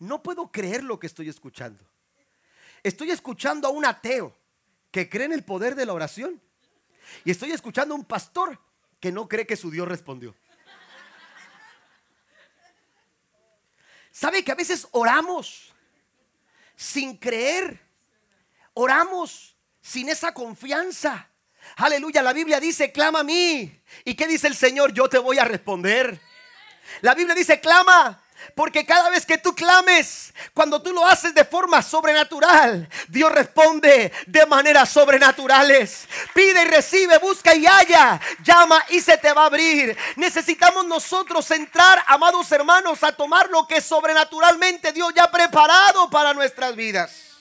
[0.00, 1.84] no puedo creer lo que estoy escuchando.
[2.82, 4.34] Estoy escuchando a un ateo
[4.90, 6.40] que cree en el poder de la oración
[7.24, 8.58] y estoy escuchando a un pastor
[9.00, 10.34] que no cree que su Dios respondió.
[14.10, 15.72] ¿Sabe que a veces oramos
[16.76, 17.80] sin creer?
[18.74, 21.28] Oramos sin esa confianza.
[21.76, 23.80] Aleluya, la Biblia dice, clama a mí.
[24.04, 24.92] ¿Y qué dice el Señor?
[24.92, 26.20] Yo te voy a responder.
[27.00, 28.22] La Biblia dice, clama
[28.54, 34.12] porque cada vez que tú clames, cuando tú lo haces de forma sobrenatural, Dios responde
[34.26, 36.06] de maneras sobrenaturales.
[36.34, 39.96] Pide y recibe, busca y halla, llama y se te va a abrir.
[40.16, 46.34] Necesitamos nosotros entrar, amados hermanos, a tomar lo que sobrenaturalmente Dios ya ha preparado para
[46.34, 47.31] nuestras vidas.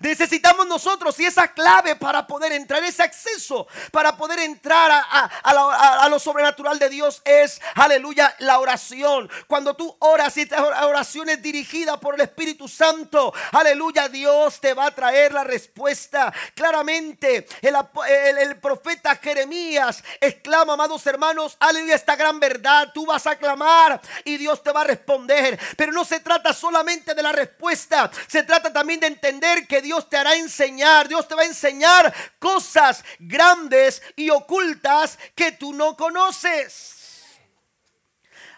[0.00, 6.18] Necesitamos nosotros y esa clave para poder entrar, ese acceso para poder entrar a, lo
[6.18, 9.28] sobrenatural de Dios es, aleluya, la oración.
[9.46, 14.74] Cuando tú oras y esta oración es dirigida por el Espíritu Santo, aleluya, Dios te
[14.74, 16.32] va a traer la respuesta.
[16.54, 22.90] Claramente, el, el profeta Jeremías exclama, amados hermanos, aleluya, esta gran verdad.
[22.92, 25.58] Tú vas a clamar y Dios te va a responder.
[25.76, 30.08] Pero no se trata solamente de la respuesta, se trata también de entender que Dios
[30.08, 35.96] te hará enseñar, Dios te va a enseñar cosas grandes y ocultas que tú no
[35.96, 37.24] conoces.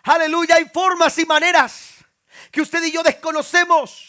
[0.04, 1.94] Aleluya, hay formas y maneras
[2.50, 4.07] que usted y yo desconocemos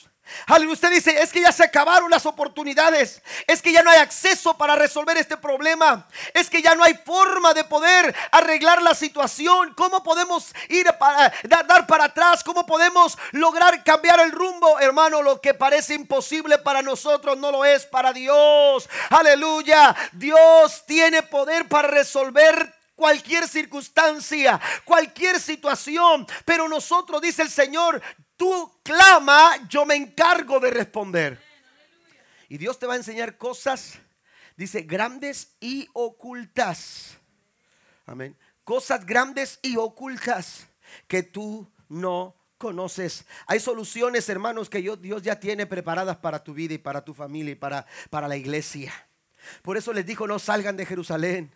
[0.70, 4.58] usted dice, es que ya se acabaron las oportunidades, es que ya no hay acceso
[4.58, 9.74] para resolver este problema, es que ya no hay forma de poder arreglar la situación,
[9.76, 12.44] ¿cómo podemos ir para dar, dar para atrás?
[12.44, 14.80] ¿Cómo podemos lograr cambiar el rumbo?
[14.80, 18.90] Hermano, lo que parece imposible para nosotros no lo es para Dios.
[19.10, 26.28] Aleluya, Dios tiene poder para resolver cualquier circunstancia, cualquier situación.
[26.46, 28.02] Pero nosotros, dice el Señor,
[28.40, 31.38] tú clama, yo me encargo de responder.
[32.48, 34.00] Y Dios te va a enseñar cosas,
[34.56, 37.18] dice, grandes y ocultas.
[38.06, 38.36] Amén.
[38.64, 40.68] Cosas grandes y ocultas
[41.08, 43.26] que tú no conoces.
[43.46, 47.52] Hay soluciones, hermanos, que Dios ya tiene preparadas para tu vida y para tu familia
[47.52, 48.94] y para, para la iglesia.
[49.62, 51.52] Por eso les dijo, no salgan de Jerusalén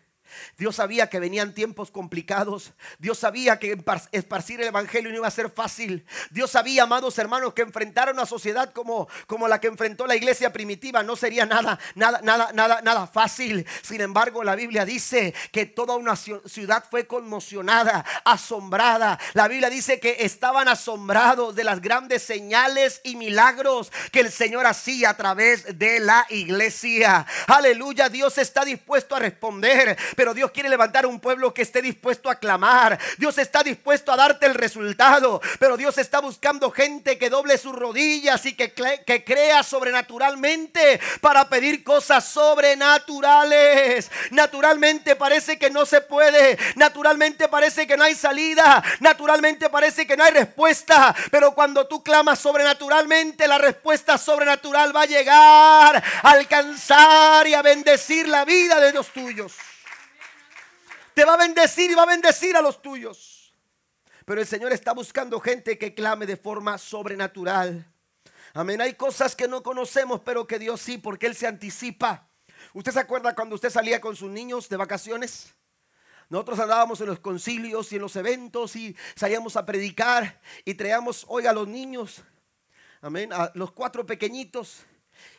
[0.58, 2.74] Dios sabía que venían tiempos complicados.
[3.00, 3.78] Dios sabía que
[4.12, 6.06] esparcir el evangelio no iba a ser fácil.
[6.32, 10.16] Dios sabía, amados hermanos, que enfrentar a una sociedad como, como la que enfrentó la
[10.16, 13.66] iglesia primitiva no sería nada, nada, nada, nada, nada fácil.
[13.82, 19.20] Sin embargo, la Biblia dice que toda una ciudad fue conmocionada, asombrada.
[19.34, 24.66] La Biblia dice que estaban asombrados de las grandes señales y milagros que el Señor
[24.66, 27.26] hacía a través de la iglesia.
[27.48, 29.98] Aleluya, Dios está dispuesto a responder.
[30.16, 33.00] Pero Dios quiere levantar un pueblo que esté dispuesto a clamar.
[33.18, 35.42] Dios está dispuesto a darte el resultado.
[35.60, 41.50] Pero Dios está buscando gente que doble sus rodillas y que, que crea sobrenaturalmente para
[41.50, 44.10] pedir cosas sobrenaturales.
[44.32, 46.58] Naturalmente parece que no se puede.
[46.76, 48.84] Naturalmente parece que no hay salida.
[49.00, 51.16] Naturalmente parece que no hay respuesta.
[51.32, 57.62] Pero cuando tú clamas sobrenaturalmente, la respuesta sobrenatural va a llegar a alcanzar y a
[57.62, 59.54] bendecir la vida de los tuyos
[61.14, 63.54] te va a bendecir y va a bendecir a los tuyos.
[64.26, 67.86] Pero el Señor está buscando gente que clame de forma sobrenatural.
[68.54, 68.82] Amén.
[68.82, 72.30] Hay cosas que no conocemos, pero que Dios sí, porque Él se anticipa.
[72.74, 75.54] ¿Usted se acuerda cuando usted salía con sus niños de vacaciones?
[76.30, 81.26] Nosotros andábamos en los concilios y en los eventos y salíamos a predicar y traíamos,
[81.28, 82.24] oiga, a los niños,
[83.02, 84.86] amén, a los cuatro pequeñitos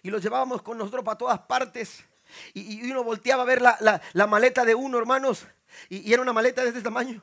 [0.03, 2.05] y los llevábamos con nosotros para todas partes.
[2.53, 5.47] Y, uno volteaba a ver la, la maleta de uno, hermanos,
[5.89, 7.23] y, era una maleta de este tamaño.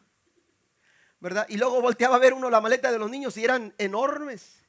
[1.19, 1.45] ¿Verdad?
[1.49, 4.63] Y luego volteaba a ver uno la maleta de los niños y eran enormes.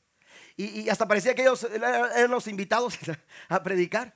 [0.57, 2.99] Y, hasta parecía que ellos eran los invitados
[3.49, 4.15] a predicar.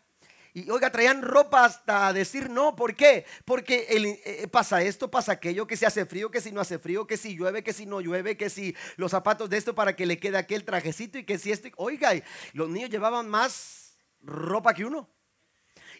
[0.52, 2.76] Y oiga, traían ropa hasta decir no.
[2.76, 3.26] ¿Por qué?
[3.44, 7.06] Porque eh, pasa esto, pasa aquello, que si hace frío, que si no hace frío,
[7.06, 10.06] que si llueve, que si no llueve, que si los zapatos de esto para que
[10.06, 11.68] le quede aquel trajecito y que si esto.
[11.76, 12.12] Oiga,
[12.54, 15.10] los niños llevaban más ropa que uno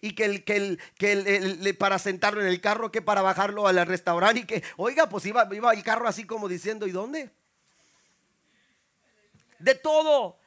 [0.00, 3.66] y que el, que el, que el, para sentarlo en el carro, que para bajarlo
[3.66, 7.30] al restaurante y que, oiga, pues iba, iba el carro así como diciendo, ¿y dónde?
[9.58, 10.38] De todo.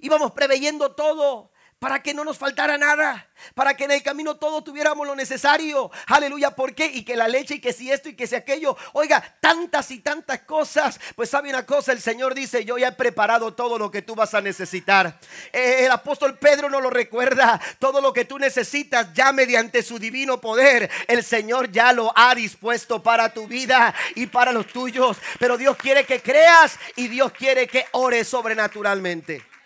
[0.00, 4.62] Íbamos preveyendo todo para que no nos faltara nada, para que en el camino todo
[4.62, 5.90] tuviéramos lo necesario.
[6.06, 6.86] Aleluya, ¿por qué?
[6.86, 8.76] Y que la leche y que si esto y que si aquello.
[8.94, 10.98] Oiga, tantas y tantas cosas.
[11.14, 14.16] Pues sabe una cosa, el Señor dice, yo ya he preparado todo lo que tú
[14.16, 15.18] vas a necesitar.
[15.52, 20.00] Eh, el apóstol Pedro nos lo recuerda, todo lo que tú necesitas ya mediante su
[20.00, 25.16] divino poder, el Señor ya lo ha dispuesto para tu vida y para los tuyos.
[25.38, 29.57] Pero Dios quiere que creas y Dios quiere que ores sobrenaturalmente.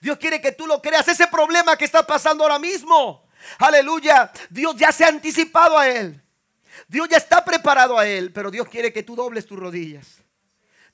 [0.00, 1.06] Dios quiere que tú lo creas.
[1.08, 3.28] Ese problema que está pasando ahora mismo.
[3.58, 4.30] Aleluya.
[4.50, 6.22] Dios ya se ha anticipado a él.
[6.86, 8.32] Dios ya está preparado a él.
[8.32, 10.22] Pero Dios quiere que tú dobles tus rodillas.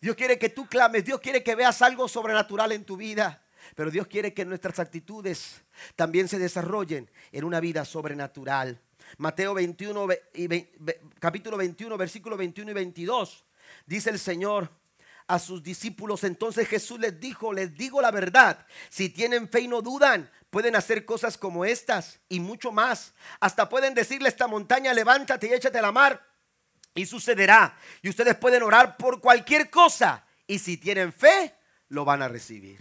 [0.01, 1.05] Dios quiere que tú clames.
[1.05, 3.43] Dios quiere que veas algo sobrenatural en tu vida.
[3.75, 5.63] Pero Dios quiere que nuestras actitudes
[5.97, 8.81] también se desarrollen en una vida sobrenatural.
[9.19, 10.09] Mateo 21,
[11.19, 13.45] capítulo 21, versículo 21 y 22.
[13.87, 14.71] Dice el Señor
[15.27, 16.25] a sus discípulos.
[16.25, 20.77] Entonces Jesús les dijo, les digo la verdad, si tienen fe y no dudan, pueden
[20.77, 23.15] hacer cosas como estas y mucho más.
[23.41, 26.25] Hasta pueden decirle a esta montaña, levántate y échate a la mar
[26.95, 27.77] y sucederá.
[28.03, 31.55] Y ustedes pueden orar por cualquier cosa y si tienen fe,
[31.89, 32.79] lo van a recibir.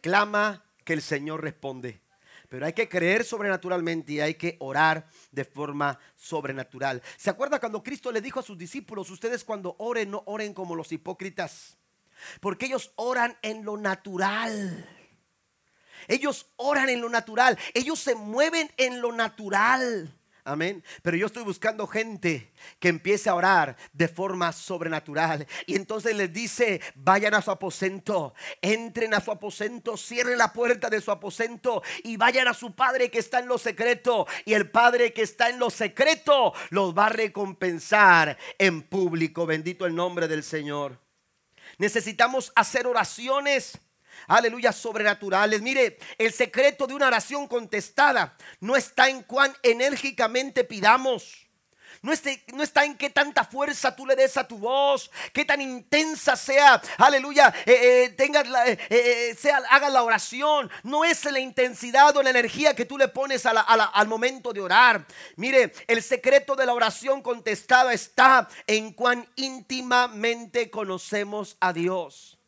[0.00, 2.00] Clama que el Señor responde.
[2.48, 7.00] Pero hay que creer sobrenaturalmente y hay que orar de forma sobrenatural.
[7.16, 10.74] ¿Se acuerda cuando Cristo le dijo a sus discípulos, ustedes cuando oren no oren como
[10.74, 11.76] los hipócritas?
[12.40, 14.88] Porque ellos oran en lo natural.
[16.08, 17.58] Ellos oran en lo natural.
[17.74, 20.16] Ellos se mueven en lo natural.
[20.44, 20.82] Amén.
[21.02, 25.46] Pero yo estoy buscando gente que empiece a orar de forma sobrenatural.
[25.66, 30.88] Y entonces les dice, vayan a su aposento, entren a su aposento, cierren la puerta
[30.88, 34.26] de su aposento y vayan a su Padre que está en lo secreto.
[34.44, 39.46] Y el Padre que está en lo secreto los va a recompensar en público.
[39.46, 40.98] Bendito el nombre del Señor.
[41.80, 43.78] Necesitamos hacer oraciones.
[44.26, 45.62] Aleluya, sobrenaturales.
[45.62, 51.48] Mire, el secreto de una oración contestada no está en cuán enérgicamente pidamos.
[52.02, 56.34] No, está en qué tanta fuerza tú le des a tu voz, qué tan intensa
[56.34, 58.46] sea, aleluya, eh, eh, tengas
[58.88, 60.70] eh, sea, haga la oración.
[60.82, 65.06] No es la intensidad o la energía que tú le pones al momento de orar.
[65.36, 72.39] Mire, el secreto de la oración contestada está en cuán íntimamente conocemos a Dios.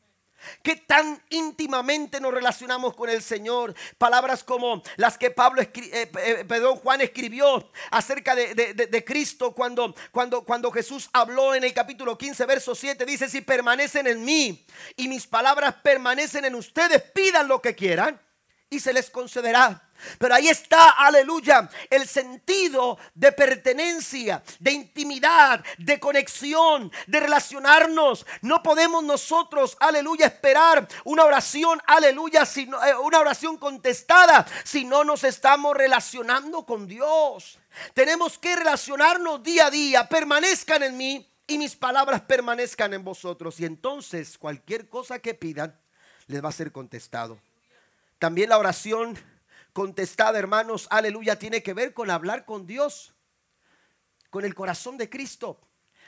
[0.63, 3.75] ¿Qué tan íntimamente nos relacionamos con el Señor?
[3.99, 10.45] Palabras como las que Pablo, eh, eh, perdón, Juan escribió acerca de, Cristo cuando, cuando,
[10.45, 13.05] cuando Jesús habló en el capítulo 15, verso 7.
[13.05, 14.65] Dice, si permanecen en mí
[14.97, 18.21] y mis palabras permanecen en ustedes, pidan lo que quieran
[18.73, 19.83] y se les concederá.
[20.19, 28.27] Pero ahí está, aleluya, el sentido de pertenencia, de intimidad, de conexión, de relacionarnos.
[28.41, 35.05] No podemos nosotros, aleluya, esperar una oración, aleluya, sino, eh, una oración contestada si no
[35.05, 37.59] nos estamos relacionando con Dios.
[37.93, 43.61] Tenemos que relacionarnos día a día, permanezcan en mí y mis palabras permanezcan en vosotros.
[43.61, 45.79] Y entonces cualquier cosa que pidan
[46.27, 47.39] les va a ser contestado.
[48.23, 49.19] También la oración
[49.73, 53.17] contestada, hermanos, aleluya, tiene que ver con hablar con Dios,
[54.31, 55.59] con el corazón de Cristo.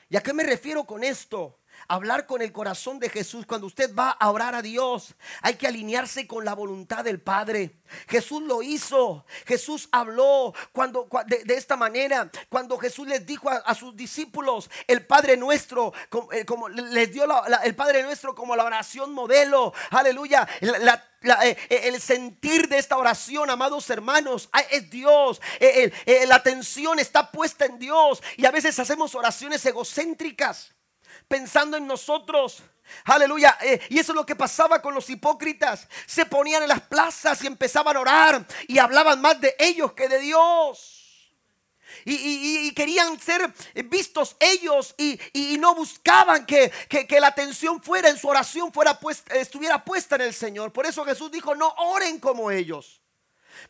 [0.09, 1.59] ¿Y a qué me refiero con esto?
[1.89, 3.47] Hablar con el corazón de Jesús.
[3.47, 7.77] Cuando usted va a orar a Dios, hay que alinearse con la voluntad del Padre.
[8.09, 9.25] Jesús lo hizo.
[9.47, 12.31] Jesús habló cuando de, esta manera.
[12.49, 15.93] Cuando Jesús les dijo a, sus discípulos, el Padre nuestro,
[16.33, 17.25] eh, como, les dio
[17.63, 19.73] el Padre nuestro como la oración modelo.
[19.91, 20.49] Aleluya.
[20.61, 25.41] Eh, eh, el sentir de esta oración, amados hermanos, es Dios.
[26.27, 28.23] la atención está puesta en Dios.
[28.37, 30.75] Y a veces hacemos oraciones egocéntricas
[31.29, 32.63] pensando en nosotros.
[33.05, 33.57] Aleluya.
[33.63, 35.89] Eh, y eso es lo que pasaba con los hipócritas.
[36.07, 40.09] Se ponían en las plazas y empezaban a orar y hablaban más de ellos que
[40.09, 41.05] de Dios.
[42.05, 43.53] Y, querían ser
[43.87, 46.71] vistos ellos y, no buscaban que,
[47.21, 50.73] la atención fuera en su oración fuera puesta, estuviera puesta en el Señor.
[50.73, 53.01] Por eso Jesús dijo, no oren como ellos.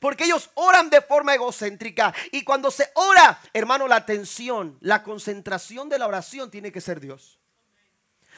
[0.01, 2.15] Porque ellos oran de forma egocéntrica.
[2.33, 7.01] Y cuando se ora, hermano, la atención, la concentración de la oración tiene que ser
[7.01, 7.39] Dios.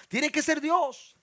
[0.09, 1.16] Tiene que ser Dios.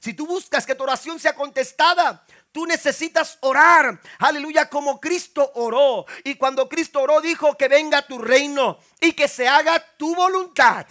[0.00, 4.00] Si tú buscas que tu oración sea contestada, tú necesitas orar.
[4.18, 6.06] Aleluya, como Cristo oró.
[6.24, 10.86] Y cuando Cristo oró, dijo que venga tu reino y que se haga tu voluntad.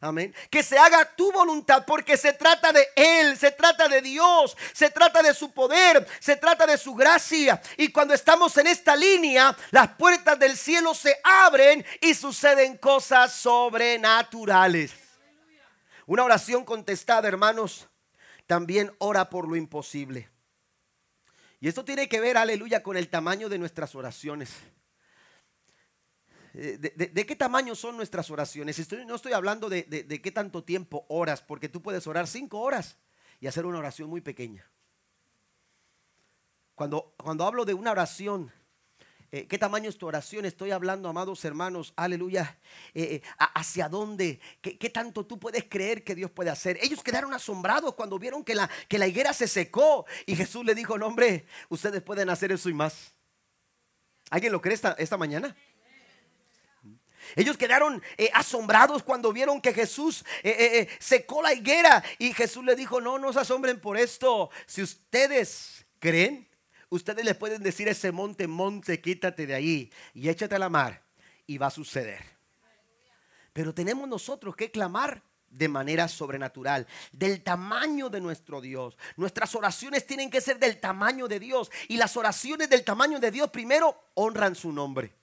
[0.00, 0.32] Amén.
[0.48, 4.90] Que se haga tu voluntad porque se trata de Él, se trata de Dios, se
[4.90, 7.60] trata de su poder, se trata de su gracia.
[7.76, 13.32] Y cuando estamos en esta línea, las puertas del cielo se abren y suceden cosas
[13.32, 15.07] sobrenaturales.
[16.08, 17.86] Una oración contestada, hermanos,
[18.46, 20.30] también ora por lo imposible.
[21.60, 24.48] Y esto tiene que ver, aleluya, con el tamaño de nuestras oraciones.
[26.54, 28.90] Eh, ¿De, qué tamaño son nuestras oraciones?
[29.06, 29.84] no estoy hablando de,
[30.22, 32.96] qué tanto tiempo oras, porque tú puedes orar cinco horas
[33.38, 34.66] y hacer una oración muy pequeña.
[36.74, 38.50] Cuando, cuando hablo de una oración
[39.30, 40.46] eh, ¿Qué tamaño es tu oración?
[40.46, 42.58] Estoy hablando, amados hermanos, aleluya.
[42.94, 43.22] Eh, eh,
[43.54, 44.40] ¿Hacia dónde?
[44.62, 46.78] ¿Qué, tanto tú puedes creer que Dios puede hacer?
[46.80, 50.06] Ellos quedaron asombrados cuando vieron que la, que la higuera se secó.
[50.24, 53.12] Y Jesús le dijo, no hombre, ustedes pueden hacer eso y más.
[54.30, 55.54] ¿Alguien lo cree esta, esta mañana?
[57.36, 58.02] Ellos quedaron
[58.32, 60.24] asombrados cuando vieron que Jesús
[60.98, 62.02] secó la higuera.
[62.18, 64.48] Y Jesús le dijo, no, no se asombren por esto.
[64.66, 66.48] Si ustedes creen,
[66.90, 71.02] ustedes le pueden decir ese monte, monte, quítate de ahí y échate a la mar
[71.46, 72.24] y va a suceder.
[73.52, 78.96] Pero tenemos nosotros que clamar de manera sobrenatural, del tamaño de nuestro Dios.
[79.16, 83.30] Nuestras oraciones tienen que ser del tamaño de Dios y las oraciones del tamaño de
[83.30, 85.17] Dios primero honran su nombre.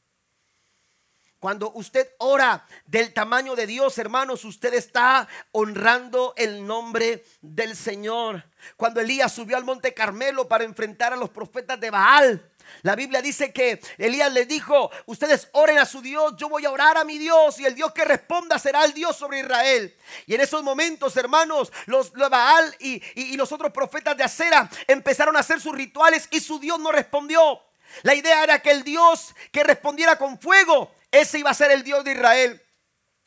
[1.39, 8.43] Cuando usted ora del tamaño de Dios, hermanos, usted está honrando el nombre del Señor.
[8.77, 13.21] Cuando Elías subió al monte Carmelo para enfrentar a los profetas de Baal, la Biblia
[13.21, 17.03] dice que Elías le dijo, ustedes oren a su Dios, yo voy a orar a
[17.03, 19.95] mi Dios y el Dios que responda será el Dios sobre Israel.
[20.25, 25.35] Y en esos momentos, hermanos, los Baal y, y los otros profetas de Acera empezaron
[25.35, 27.61] a hacer sus rituales y su Dios no respondió.
[28.03, 31.83] La idea era que el Dios que respondiera con fuego ese iba a ser el
[31.83, 32.61] Dios de Israel.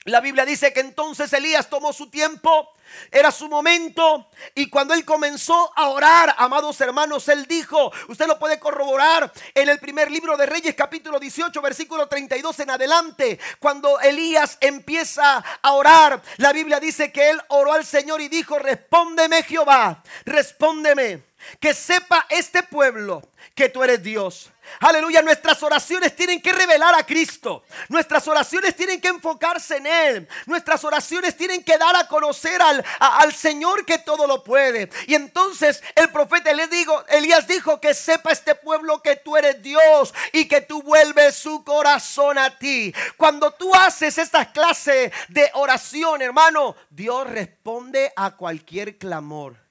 [0.05, 2.71] La Biblia dice que entonces Elías tomó su tiempo,
[3.11, 8.39] era su momento, y cuando él comenzó a orar, amados hermanos, él dijo, usted lo
[8.39, 14.01] puede corroborar en el primer libro de Reyes capítulo 18, versículo 32 en adelante, cuando
[14.01, 19.43] Elías empieza a orar, la Biblia dice que él oró al Señor y dijo, respóndeme
[19.43, 21.28] Jehová, respóndeme,
[21.61, 23.23] que sepa este pueblo
[23.55, 27.65] que tú eres Dios Aleluya, nuestras oraciones tienen que revelar a Cristo.
[27.89, 30.29] Nuestras oraciones tienen que enfocarse en Él.
[30.47, 34.89] Nuestras oraciones tienen que dar a conocer al, al Señor que todo lo puede.
[35.07, 39.63] Y entonces el profeta le digo, Elías dijo que sepa este pueblo que tú eres
[39.63, 42.95] Dios y que tú vuelves su corazón a ti.
[43.17, 49.68] Cuando tú haces esta clase de oración, hermano, Dios responde a cualquier clamor.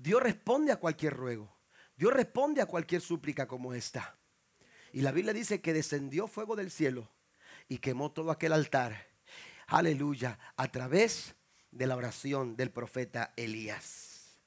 [0.00, 1.54] Dios responde a cualquier ruego.
[1.94, 4.16] Dios responde a cualquier súplica como esta.
[4.94, 7.10] Y la Biblia dice que descendió fuego del cielo
[7.68, 9.08] y quemó todo aquel altar.
[9.66, 11.34] Aleluya, a través
[11.70, 14.38] de la oración del profeta Elías.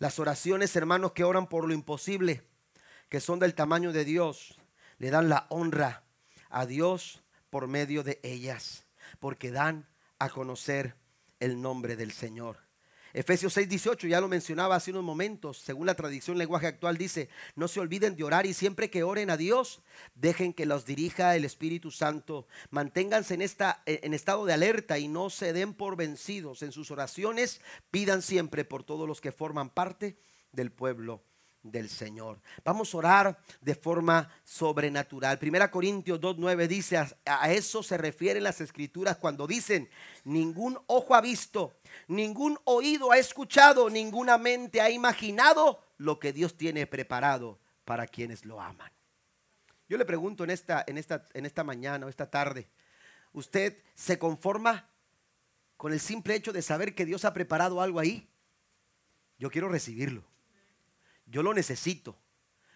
[0.00, 2.42] Las oraciones, hermanos, que oran por lo imposible,
[3.08, 4.60] que son del tamaño de Dios
[4.98, 6.04] le dan la honra
[6.50, 8.84] a Dios por medio de ellas,
[9.18, 9.88] porque dan
[10.18, 10.94] a conocer
[11.38, 12.69] el nombre del Señor.
[13.12, 17.66] Efesios 6:18, ya lo mencionaba hace unos momentos, según la tradición lenguaje actual dice, no
[17.68, 19.82] se olviden de orar y siempre que oren a Dios,
[20.14, 22.46] dejen que los dirija el Espíritu Santo.
[22.70, 26.62] Manténganse en, esta, en estado de alerta y no se den por vencidos.
[26.62, 30.16] En sus oraciones pidan siempre por todos los que forman parte
[30.52, 31.22] del pueblo
[31.62, 32.40] del Señor.
[32.64, 35.38] Vamos a orar de forma sobrenatural.
[35.38, 39.88] Primera Corintios 2.9 dice, a, eso se refieren las escrituras cuando dicen,
[40.24, 41.76] ningún ojo ha visto,
[42.08, 48.44] ningún oído ha escuchado, ninguna mente ha imaginado lo que Dios tiene preparado para quienes
[48.44, 48.90] lo aman.
[49.88, 52.68] Yo le pregunto en esta, en esta, en esta mañana o esta tarde,
[53.32, 54.88] ¿usted se conforma
[55.76, 58.28] con el simple hecho de saber que Dios ha preparado algo ahí?
[59.38, 60.29] Yo quiero recibirlo.
[61.30, 62.18] Yo lo necesito.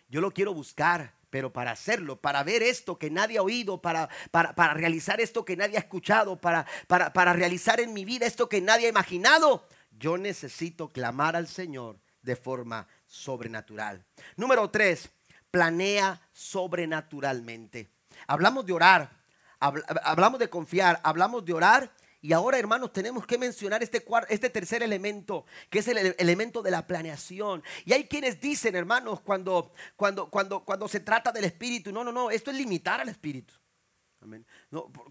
[0.09, 4.09] Yo lo quiero buscar, pero para hacerlo, para ver esto que nadie ha oído, para,
[4.31, 8.27] para, para realizar esto que nadie ha escuchado, para, para, para realizar en mi vida
[8.27, 14.05] esto que nadie ha imaginado, yo necesito clamar al Señor de forma sobrenatural.
[14.37, 15.11] Número tres,
[15.51, 17.91] planea sobrenaturalmente.
[18.29, 19.11] Hablamos de orar,
[19.59, 21.93] hablamos de confiar, hablamos de orar
[22.25, 26.71] y ahora, hermanos, tenemos que mencionar este, este tercer elemento, que es el elemento de
[26.71, 27.63] la planeación.
[27.85, 32.13] Y hay quienes dicen, hermanos, cuando, cuando, cuando, cuando se trata del espíritu, no, no,
[32.13, 33.53] no, esto es limitar al espíritu.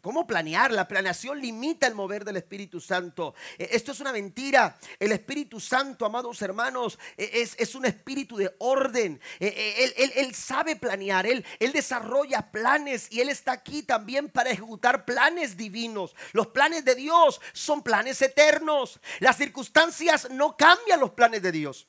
[0.01, 0.72] ¿Cómo planear?
[0.72, 3.36] La planeación limita el mover del Espíritu Santo.
[3.57, 4.78] E, esto es una mentira.
[4.99, 9.22] El Espíritu Santo, amados hermanos, e, es, es un espíritu de orden.
[9.39, 14.30] E, él, él, él sabe planear, él, él, desarrolla planes y Él está aquí también
[14.30, 16.16] para ejecutar planes divinos.
[16.32, 18.99] Los planes de Dios son planes eternos.
[19.20, 21.88] Las circunstancias no cambian los planes de Dios.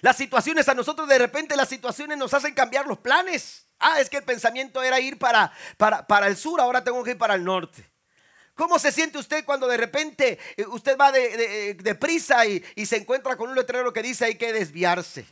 [0.00, 3.65] Las situaciones a nosotros de repente las situaciones nos hacen cambiar los planes.
[3.78, 7.12] Ah, es que el pensamiento era ir para, para, para el sur, ahora tengo que
[7.12, 7.84] ir para el norte.
[8.54, 12.86] ¿Cómo se siente usted cuando de repente eh, usted va de, de, prisa y, y,
[12.86, 15.26] se encuentra con un letrero que dice hay que desviarse?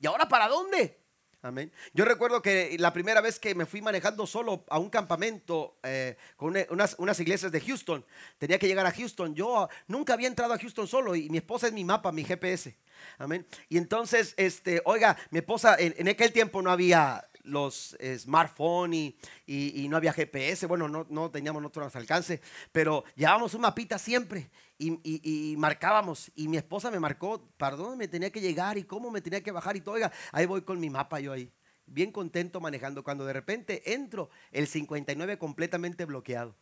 [0.00, 0.98] ¿Y ahora para dónde?
[1.40, 1.70] Amén.
[1.92, 6.16] Yo recuerdo que la primera vez que me fui manejando solo a un campamento eh,
[6.36, 8.04] con unas, unas, iglesias de Houston,
[8.38, 9.34] tenía que llegar a Houston.
[9.34, 12.74] Yo nunca había entrado a Houston solo y mi esposa es mi mapa, mi GPS.
[13.18, 13.46] Amén.
[13.68, 19.14] Y entonces, este, oiga, mi esposa, en aquel tiempo no había los smartphones
[19.46, 22.40] y, no había GPS, bueno, no, teníamos nuestro alcance,
[22.72, 26.32] pero llevábamos un mapita siempre y, y, marcábamos.
[26.34, 29.42] Y mi esposa me marcó para dónde me tenía que llegar y cómo me tenía
[29.42, 29.94] que bajar y todo.
[29.94, 31.52] Oiga, ahí voy con mi mapa yo ahí,
[31.86, 33.04] bien contento manejando.
[33.04, 36.56] Cuando de repente entro, el 59 completamente bloqueado.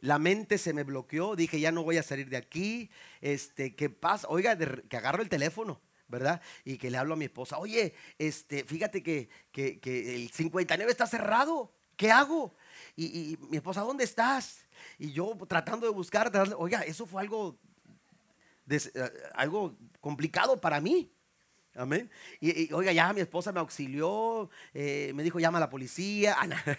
[0.00, 2.88] La mente se me bloqueó, dije, ya no voy a salir de aquí.
[3.20, 4.28] Este, ¿qué pasa?
[4.30, 6.40] Oiga, que agarro el teléfono ¿verdad?
[6.64, 11.72] Y que le hablo a mi esposa, oye, este, fíjate que, el 59 está cerrado,
[11.96, 12.54] ¿qué hago?
[12.96, 14.66] Y, mi esposa, ¿dónde estás?
[14.98, 17.58] Y yo tratando de buscar, oiga, eso fue algo,
[18.68, 18.80] eh,
[19.34, 21.12] algo complicado para mí.
[21.74, 22.10] Amén.
[22.40, 26.36] Y, oiga, ya mi esposa me auxilió, eh, me dijo, llama a la policía.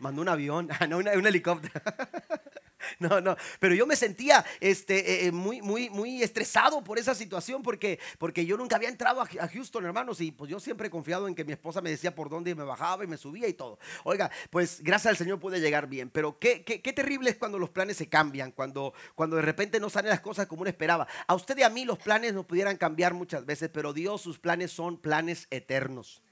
[0.00, 1.80] mandó un avión, no, un helicóptero.
[2.98, 7.62] No, no, pero yo me sentía este, eh, muy, muy, muy estresado por esa situación
[7.62, 11.28] porque, porque yo nunca había entrado a, Houston, hermanos, y pues yo siempre he confiado
[11.28, 13.78] en que mi esposa me decía por dónde me bajaba y me subía y todo.
[14.04, 17.58] Oiga, pues gracias al Señor pude llegar bien, pero qué, qué, qué terrible es cuando
[17.58, 21.06] los planes se cambian, cuando, cuando de repente no salen las cosas como uno esperaba.
[21.26, 24.38] A usted y a mí los planes no pudieran cambiar muchas veces, pero Dios, sus
[24.38, 26.22] planes son planes eternos.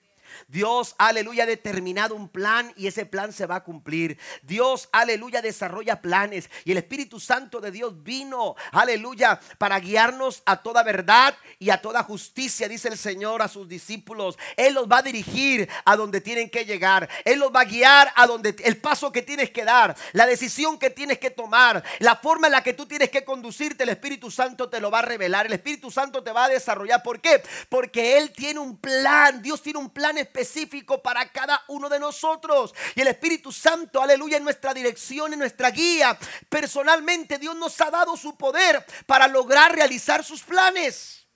[0.49, 4.19] Dios, aleluya, ha determinado un plan y ese plan se va a cumplir.
[4.43, 10.63] Dios, aleluya, desarrolla planes y el Espíritu Santo de Dios vino, aleluya, para guiarnos a
[10.63, 14.39] toda verdad y a toda justicia, dice el Señor a sus discípulos.
[14.57, 17.09] Él los va a dirigir a donde tienen que llegar.
[17.25, 20.79] Él los va a guiar a donde el paso que tienes que dar, la decisión
[20.79, 23.85] que tienes que tomar, la forma en la que tú tienes que conducirte.
[23.85, 25.47] El Espíritu Santo te lo va a revelar.
[25.47, 27.03] El Espíritu Santo te va a desarrollar.
[27.03, 27.43] ¿Por qué?
[27.69, 29.43] Porque Él tiene un plan.
[29.43, 32.75] Dios tiene un plan específico para cada uno de nosotros.
[32.95, 36.19] Y el Espíritu Santo, aleluya, en nuestra dirección, en nuestra guía.
[36.49, 41.27] Personalmente Dios nos ha dado su poder para lograr realizar sus planes.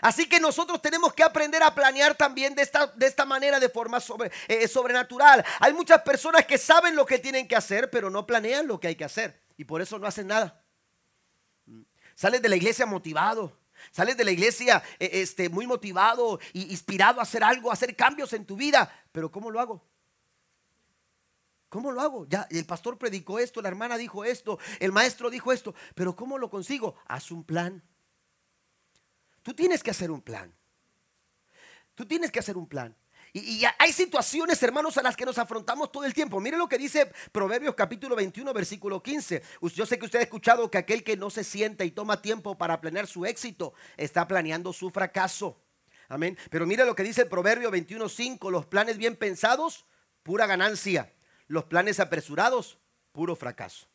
[0.00, 3.68] Así que nosotros tenemos que aprender a planear también de esta, de esta manera, de
[3.68, 5.44] forma sobre, eh, sobrenatural.
[5.60, 8.88] Hay muchas personas que saben lo que tienen que hacer, pero no planean lo que
[8.88, 9.40] hay que hacer.
[9.56, 10.62] Y por eso no hacen nada.
[12.14, 13.56] Sales de la iglesia motivado.
[13.90, 18.32] Sales de la iglesia eh, este, muy motivado inspirado a hacer algo, a hacer cambios
[18.32, 18.92] en tu vida.
[19.12, 19.82] Pero ¿cómo lo hago?
[21.68, 22.26] ¿Cómo lo hago?
[22.28, 26.38] Ya el pastor predicó esto, la hermana dijo esto, el maestro dijo esto, pero ¿cómo
[26.38, 26.96] lo consigo?
[27.06, 27.82] Haz un plan.
[29.42, 30.54] Tú tienes que hacer un plan.
[31.94, 32.96] Tú tienes que hacer un plan.
[33.38, 36.40] Y, hay situaciones, hermanos, a las que nos afrontamos todo el tiempo.
[36.40, 39.42] Mire lo que dice Proverbios capítulo 21, versículo 15.
[39.74, 42.56] Yo sé que usted ha escuchado que aquel que no se sienta y toma tiempo
[42.56, 45.60] para planear su éxito, está planeando su fracaso.
[46.08, 46.38] Amén.
[46.48, 48.50] Pero mire lo que dice el Proverbio 21, 5.
[48.50, 49.84] Los planes bien pensados,
[50.22, 51.12] pura ganancia.
[51.46, 52.78] Los planes apresurados,
[53.12, 53.86] puro fracaso.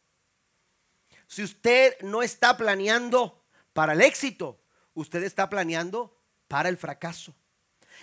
[1.25, 4.61] Si usted no está planeando para el éxito,
[4.93, 6.15] usted está planeando
[6.47, 7.33] para el fracaso.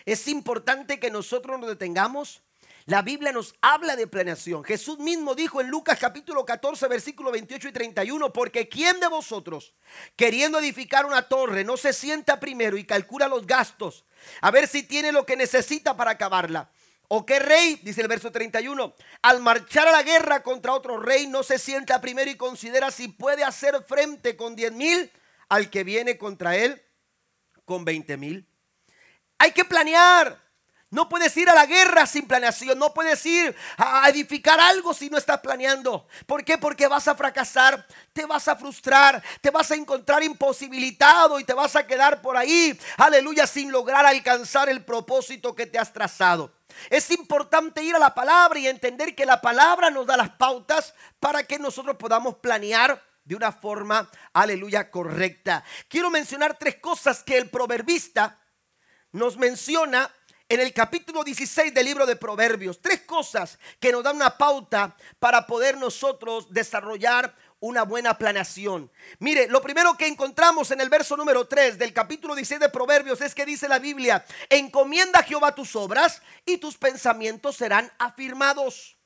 [0.04, 2.42] Es importante que nosotros nos detengamos.
[2.86, 4.64] La Biblia nos habla de planeación.
[4.64, 9.74] Jesús mismo dijo en Lucas capítulo 14, versículo 28 y 31, porque ¿quién de vosotros,
[10.16, 14.06] queriendo edificar una torre, no se sienta primero y calcula los gastos,
[14.40, 16.70] a ver si tiene lo que necesita para acabarla?
[17.08, 21.26] ¿O qué rey, dice el verso 31, al marchar a la guerra contra otro rey,
[21.26, 25.10] no se sienta primero y considera si puede hacer frente con 10 mil
[25.50, 26.82] al que viene contra él
[27.64, 28.46] con 20 mil?
[29.38, 30.38] Hay que planear.
[30.90, 32.78] No puedes ir a la guerra sin planeación.
[32.78, 36.06] No puedes ir a edificar algo si no estás planeando.
[36.26, 36.56] ¿Por qué?
[36.56, 41.52] Porque vas a fracasar, te vas a frustrar, te vas a encontrar imposibilitado y te
[41.52, 46.54] vas a quedar por ahí, aleluya, sin lograr alcanzar el propósito que te has trazado.
[46.88, 50.94] Es importante ir a la palabra y entender que la palabra nos da las pautas
[51.20, 55.62] para que nosotros podamos planear de una forma, aleluya, correcta.
[55.88, 58.38] Quiero mencionar tres cosas que el proverbista
[59.12, 60.12] nos menciona
[60.48, 62.80] en el capítulo 16 del libro de Proverbios.
[62.80, 68.90] Tres cosas que nos dan una pauta para poder nosotros desarrollar una buena planeación.
[69.18, 73.20] Mire, lo primero que encontramos en el verso número 3 del capítulo 16 de Proverbios
[73.20, 78.96] es que dice la Biblia, encomienda a Jehová tus obras y tus pensamientos serán afirmados.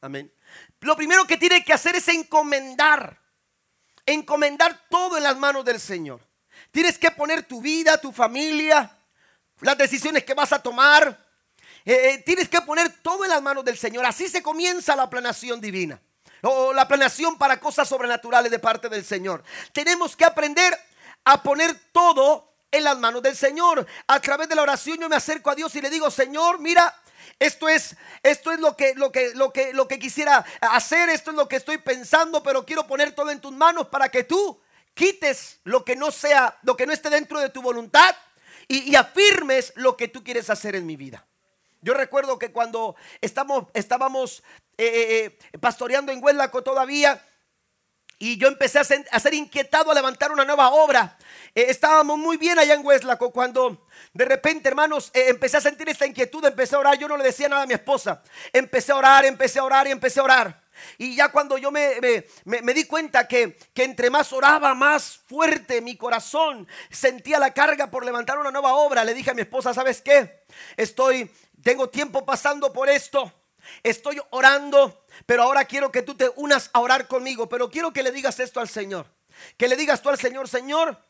[0.00, 0.32] Amén.
[0.80, 3.20] Lo primero que tiene que hacer es encomendar,
[4.04, 6.20] encomendar todo en las manos del Señor.
[6.70, 8.96] Tienes que poner tu vida, tu familia,
[9.60, 11.24] las decisiones que vas a tomar.
[11.84, 14.04] Eh, eh, tienes que poner todo en las manos del Señor.
[14.06, 16.00] Así se comienza la planeación divina.
[16.42, 19.42] O la planeación para cosas sobrenaturales de parte del Señor.
[19.72, 20.78] Tenemos que aprender
[21.24, 23.86] a poner todo en las manos del Señor.
[24.06, 26.94] A través de la oración yo me acerco a Dios y le digo, Señor, mira,
[27.38, 31.30] esto es, esto es lo, que, lo, que, lo, que, lo que quisiera hacer, esto
[31.30, 34.60] es lo que estoy pensando, pero quiero poner todo en tus manos para que tú
[34.92, 38.14] quites lo que no sea, lo que no esté dentro de tu voluntad
[38.68, 41.26] y, afirmes lo que tú quieres hacer en mi vida.
[41.82, 44.42] Yo recuerdo que cuando estábamos
[44.78, 47.22] eh, eh, eh, pastoreando en Huelaco todavía,
[48.18, 51.18] y yo empecé a ser, inquietado a levantar una nueva obra.
[51.54, 56.44] estábamos muy bien allá en Hueslaco cuando de repente, hermanos, empecé a sentir esta inquietud,
[56.44, 56.96] empecé a orar.
[56.96, 58.22] Yo no le decía nada a mi esposa.
[58.52, 60.63] Empecé a orar, empecé a orar y empecé a orar.
[60.98, 61.96] Y ya cuando yo me,
[62.44, 67.90] me, di cuenta que, que, entre más oraba, más fuerte mi corazón sentía la carga
[67.90, 70.44] por levantar una nueva obra, le dije a mi esposa, ¿sabes qué?
[70.76, 71.30] Estoy,
[71.62, 73.32] tengo tiempo pasando por esto.
[73.82, 77.48] Estoy orando, pero ahora quiero que tú te unas a orar conmigo.
[77.48, 79.06] Pero quiero que le digas esto al Señor.
[79.56, 81.02] Que le digas tú al Señor, Señor,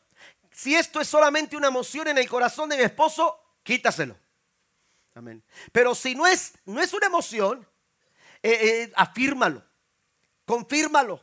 [0.51, 4.17] si esto es solamente una emoción en el corazón de mi esposo, quítaselo.
[5.13, 5.43] Amén.
[5.71, 7.67] Pero si no es, no es una emoción,
[8.45, 9.63] eh, eh, afírmalo,
[10.45, 11.19] confírmalo.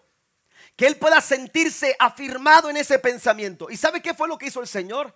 [0.75, 3.71] Que él pueda sentirse afirmado en ese pensamiento.
[3.71, 5.15] ¿Y sabe qué fue lo que hizo el Señor?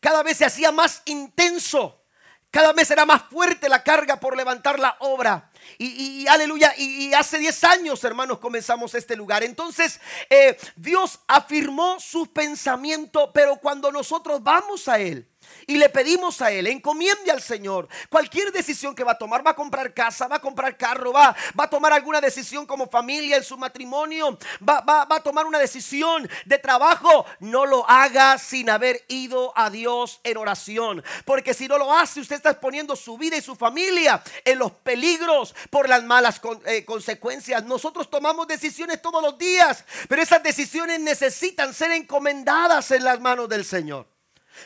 [0.00, 2.04] Cada vez se hacía más intenso.
[2.50, 5.50] Cada vez era más fuerte la carga por levantar la obra.
[5.76, 9.42] Y, aleluya, y, hace 10 años, hermanos, comenzamos este lugar.
[9.42, 10.00] Entonces,
[10.30, 15.27] eh, Dios afirmó su pensamiento, pero cuando nosotros vamos a Él,
[15.66, 19.52] y le pedimos a Él, encomiende al Señor cualquier decisión que va a tomar, va
[19.52, 23.36] a comprar casa, va a comprar carro, va, va a tomar alguna decisión como familia
[23.36, 28.38] en su matrimonio, va, va, va a tomar una decisión de trabajo, no lo haga
[28.38, 32.96] sin haber ido a Dios en oración, porque si no lo hace, usted está exponiendo
[32.96, 37.64] su vida y su familia en los peligros por las malas eh, consecuencias.
[37.64, 43.48] Nosotros tomamos decisiones todos los días, pero esas decisiones necesitan ser encomendadas en las manos
[43.48, 44.17] del Señor.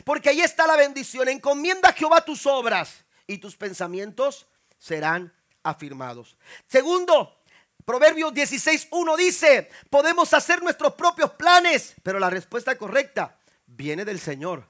[0.03, 1.27] Porque ahí está la bendición.
[1.29, 5.33] Encomienda a Jehová tus obras y tus pensamientos serán
[5.63, 6.37] afirmados.
[6.67, 7.43] Segundo,
[7.85, 14.65] Proverbios 16.1 dice, podemos hacer nuestros propios planes, pero la respuesta correcta viene del Señor.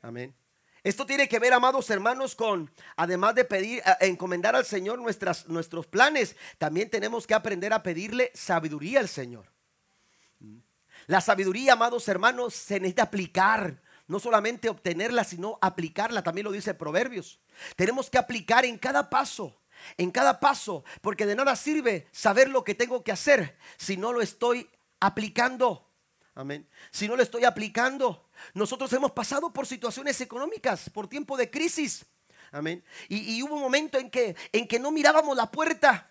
[0.00, 0.34] Amén.
[0.82, 5.86] Esto tiene que ver, amados hermanos, con, además de pedir, encomendar al Señor nuestras, nuestros
[5.86, 9.46] planes, también tenemos que aprender a pedirle sabiduría al Señor.
[11.06, 16.74] La sabiduría, amados hermanos, se necesita aplicar no solamente obtenerla, sino aplicarla, también lo dice
[16.74, 17.40] Proverbios.
[17.76, 19.56] Tenemos que aplicar en cada paso,
[19.96, 24.12] en cada paso, porque de nada sirve saber lo que tengo que hacer si no
[24.12, 24.68] lo estoy
[25.00, 25.90] aplicando.
[26.34, 26.68] Amén.
[26.90, 32.06] Si no lo estoy aplicando, nosotros hemos pasado por situaciones económicas, por tiempo de crisis.
[32.50, 32.84] Amén.
[33.08, 36.10] Y, y hubo un momento en que, en que no mirábamos la puerta.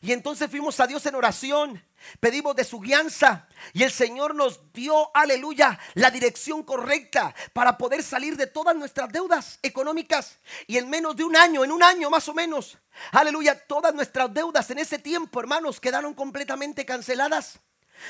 [0.00, 1.82] Y entonces fuimos a Dios en oración,
[2.20, 8.02] pedimos de su guianza y el Señor nos dio, aleluya, la dirección correcta para poder
[8.02, 10.38] salir de todas nuestras deudas económicas.
[10.66, 12.78] Y en menos de un año, en un año más o menos,
[13.12, 17.60] aleluya, todas nuestras deudas en ese tiempo, hermanos, quedaron completamente canceladas.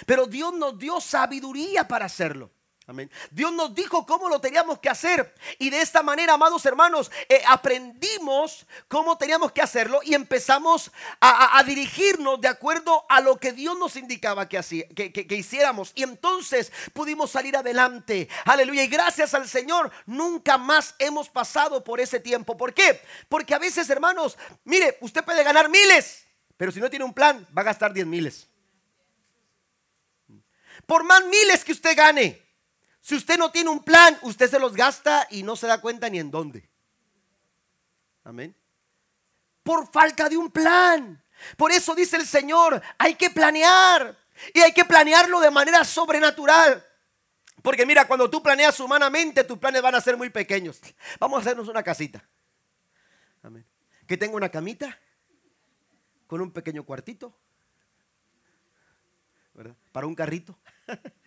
[0.06, 2.50] Pero Dios nos dio sabiduría para hacerlo.
[2.86, 3.10] Amén.
[3.30, 5.34] Dios nos dijo cómo lo teníamos que hacer.
[5.58, 11.62] Y de esta manera, amados hermanos, eh, aprendimos cómo teníamos que hacerlo y empezamos a,
[11.64, 14.60] dirigirnos de acuerdo a lo que Dios nos indicaba que,
[14.94, 15.92] que, hiciéramos.
[15.94, 18.28] Y entonces pudimos salir adelante.
[18.44, 18.84] Aleluya.
[18.84, 22.54] Y gracias al Señor, nunca más hemos pasado por ese tiempo.
[22.54, 23.00] ¿Por qué?
[23.30, 26.26] Porque a veces, hermanos, mire, usted puede ganar miles,
[26.58, 28.46] pero si no tiene un plan, va a gastar diez miles.
[30.84, 32.43] Por más miles que usted gane
[33.04, 36.08] si usted no tiene un plan, usted se los gasta y no se da cuenta
[36.08, 36.66] ni en dónde.
[38.24, 38.56] Amén.
[39.62, 41.22] Por falta de un plan.
[41.58, 44.16] Por eso dice el Señor, hay que planear.
[44.54, 46.82] Y hay que planearlo de manera sobrenatural.
[47.60, 50.80] Porque mira, cuando tú planeas humanamente, tus planes van a ser muy pequeños.
[51.20, 52.26] Vamos a hacernos una casita.
[53.42, 53.66] Amén.
[54.06, 54.98] Que tenga una camita
[56.26, 57.36] con un pequeño cuartito.
[59.52, 59.76] ¿verdad?
[59.92, 60.58] Para un carrito.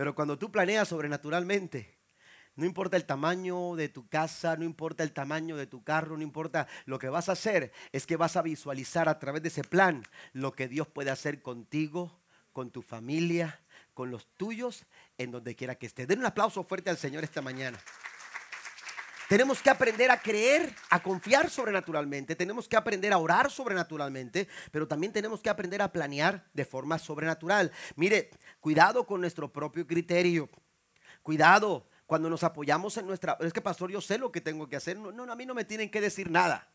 [0.00, 1.98] Pero cuando tú planeas sobrenaturalmente,
[2.54, 6.22] no importa el tamaño de tu casa, no importa el tamaño de tu carro, no
[6.22, 9.62] importa lo que vas a hacer, es que vas a visualizar a través de ese
[9.62, 12.18] plan lo que Dios puede hacer contigo,
[12.54, 13.60] con tu familia,
[13.92, 14.86] con los tuyos,
[15.18, 16.08] en donde quiera que estés.
[16.08, 17.78] Den un aplauso fuerte al Señor esta mañana.
[19.30, 24.88] Tenemos que aprender a creer, a confiar sobrenaturalmente, tenemos que aprender a orar sobrenaturalmente, pero
[24.88, 27.70] también tenemos que aprender a planear de forma sobrenatural.
[27.94, 30.50] Mire, cuidado con nuestro propio criterio.
[31.22, 33.38] Cuidado cuando nos apoyamos en nuestra...
[33.38, 34.98] Es que pastor, yo sé lo que tengo que hacer.
[34.98, 36.68] No, no a mí no me tienen que decir nada.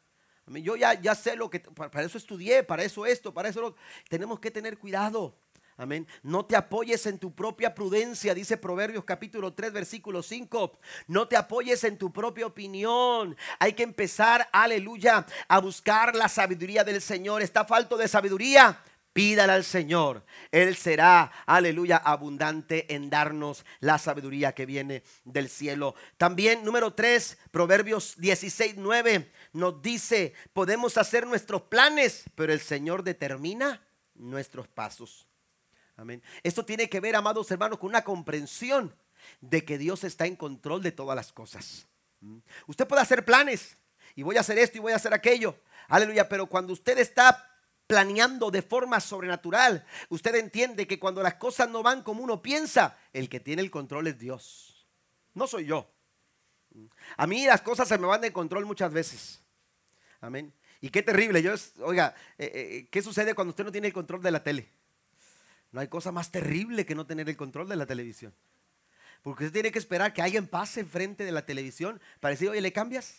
[0.47, 1.59] Yo ya, ya sé lo que...
[1.59, 3.75] Para eso estudié, para eso esto, para eso lo...
[4.07, 5.37] Tenemos que tener cuidado.
[5.77, 6.07] Amén.
[6.23, 10.71] No te apoyes en tu propia prudencia, dice Proverbios capítulo 3, versículo 5.
[11.07, 13.35] No te apoyes en tu propia opinión.
[13.59, 17.41] Hay que empezar, aleluya, a buscar la sabiduría del Señor.
[17.41, 18.79] Está falto de sabiduría.
[19.11, 20.25] Pídala al Señor.
[20.51, 25.95] Él será, aleluya, abundante en darnos la sabiduría que viene del cielo.
[26.17, 33.03] También, número 3, Proverbios 16, 9, nos dice, podemos hacer nuestros planes, pero el Señor
[33.03, 35.27] determina nuestros pasos.
[35.97, 36.21] Amén.
[36.43, 38.93] Esto tiene que ver, amados hermanos, con una comprensión
[39.41, 41.87] de que Dios está en control de todas las cosas.
[42.19, 42.39] ¿Mm?
[42.67, 43.77] Usted puede hacer planes
[44.15, 45.57] y voy a hacer esto y voy a hacer aquello.
[45.87, 47.51] Aleluya, pero cuando usted está
[47.87, 52.97] planeando de forma sobrenatural, usted entiende que cuando las cosas no van como uno piensa,
[53.13, 54.87] el que tiene el control es Dios.
[55.33, 55.89] No soy yo.
[56.71, 56.85] ¿Mm?
[57.17, 59.41] A mí las cosas se me van de control muchas veces.
[60.19, 60.53] Amén.
[60.81, 61.41] Y qué terrible.
[61.41, 64.69] Yo, oiga, eh, eh, ¿qué sucede cuando usted no tiene el control de la tele?
[65.75, 68.33] No hay cosa más terrible que no tener el control de la televisión.
[69.21, 72.61] Porque usted tiene que esperar que alguien pase enfrente de la televisión para decir, oye,
[72.61, 73.17] ¿le cambias?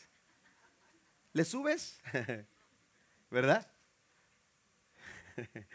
[1.35, 2.01] ¿Le subes?
[3.31, 3.71] ¿Verdad?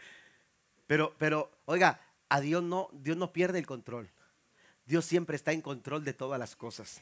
[0.88, 4.10] Pero, pero, oiga, a Dios no, Dios no pierde el control.
[4.84, 7.00] Dios siempre está en control de todas las cosas.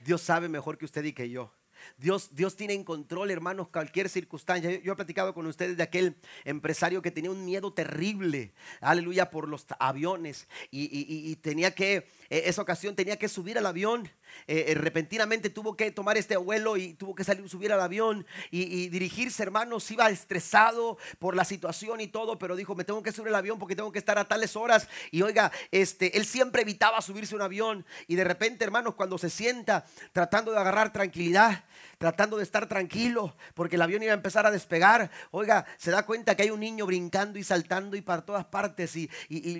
[0.00, 1.50] Dios sabe mejor que usted y que yo.
[1.96, 4.80] Dios, Dios tiene en control, hermanos, cualquier circunstancia.
[4.80, 9.48] Yo, he platicado con ustedes de aquel empresario que tenía un miedo terrible, aleluya, por
[9.48, 14.10] los aviones y, tenía que, eh, esa ocasión tenía que subir al avión.
[14.46, 18.26] Eh, eh, repentinamente tuvo que tomar este abuelo y tuvo que salir, subir al avión
[18.50, 19.90] y, dirigirse, hermanos.
[19.90, 23.58] Iba estresado por la situación y todo, pero dijo: Me tengo que subir al avión
[23.58, 24.88] porque tengo que estar a tales horas.
[25.10, 27.86] Y oiga, este, él siempre evitaba subirse a un avión.
[28.06, 31.64] Y de repente, hermanos, cuando se sienta tratando de agarrar tranquilidad,
[31.98, 35.10] tratando de estar tranquilo, porque el avión iba a empezar a despegar.
[35.30, 38.96] Oiga, se da cuenta que hay un niño brincando y saltando y para todas partes
[38.96, 39.10] y,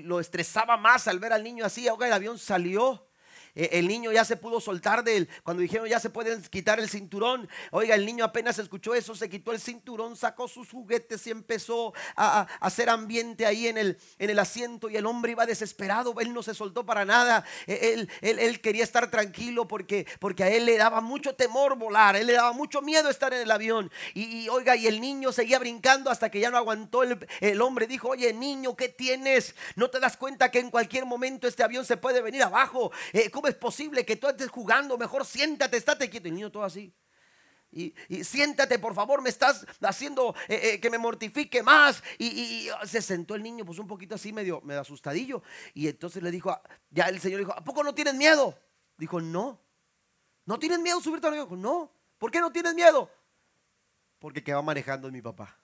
[0.04, 1.88] lo estresaba más al ver al niño así.
[1.88, 3.03] Oiga, el avión salió.
[3.55, 5.28] Eh, el niño ya se pudo soltar de él.
[5.42, 9.28] Cuando dijeron ya se pueden quitar el cinturón, oiga, el niño apenas escuchó eso, se
[9.28, 14.30] quitó el cinturón, sacó sus juguetes y empezó a, hacer ambiente ahí en el, en
[14.30, 14.88] el asiento.
[14.88, 17.44] Y el hombre iba desesperado, él no se soltó para nada.
[17.66, 22.16] E, él, él, quería estar tranquilo porque, porque a él le daba mucho temor volar,
[22.16, 23.90] él le daba mucho miedo estar en el avión.
[24.14, 27.02] Y, oiga, y el niño seguía brincando hasta que ya no aguantó.
[27.02, 29.55] El, el hombre dijo: Oye, niño, ¿qué tienes?
[29.76, 32.90] ¿No te das cuenta que en cualquier momento este avión se puede venir abajo?
[33.12, 34.97] Eh, es posible que tú estés jugando?
[34.99, 36.28] Mejor siéntate, estate quieto.
[36.28, 36.95] El niño todo así.
[37.74, 37.92] Y,
[38.22, 42.03] siéntate, por favor, me estás haciendo eh, eh, que me mortifique más.
[42.18, 45.42] Y, se sentó el niño, pues un poquito así, medio, medio asustadillo.
[45.74, 46.57] Y entonces le dijo,
[46.90, 48.57] ya el Señor dijo, ¿a poco no tienes miedo?
[48.97, 49.61] Dijo, no.
[50.47, 51.61] ¿No tienes miedo subirte al avión?
[51.61, 51.90] No.
[52.18, 53.11] ¿Por qué no tienes miedo?
[54.20, 55.59] Porque que va manejando mi papá.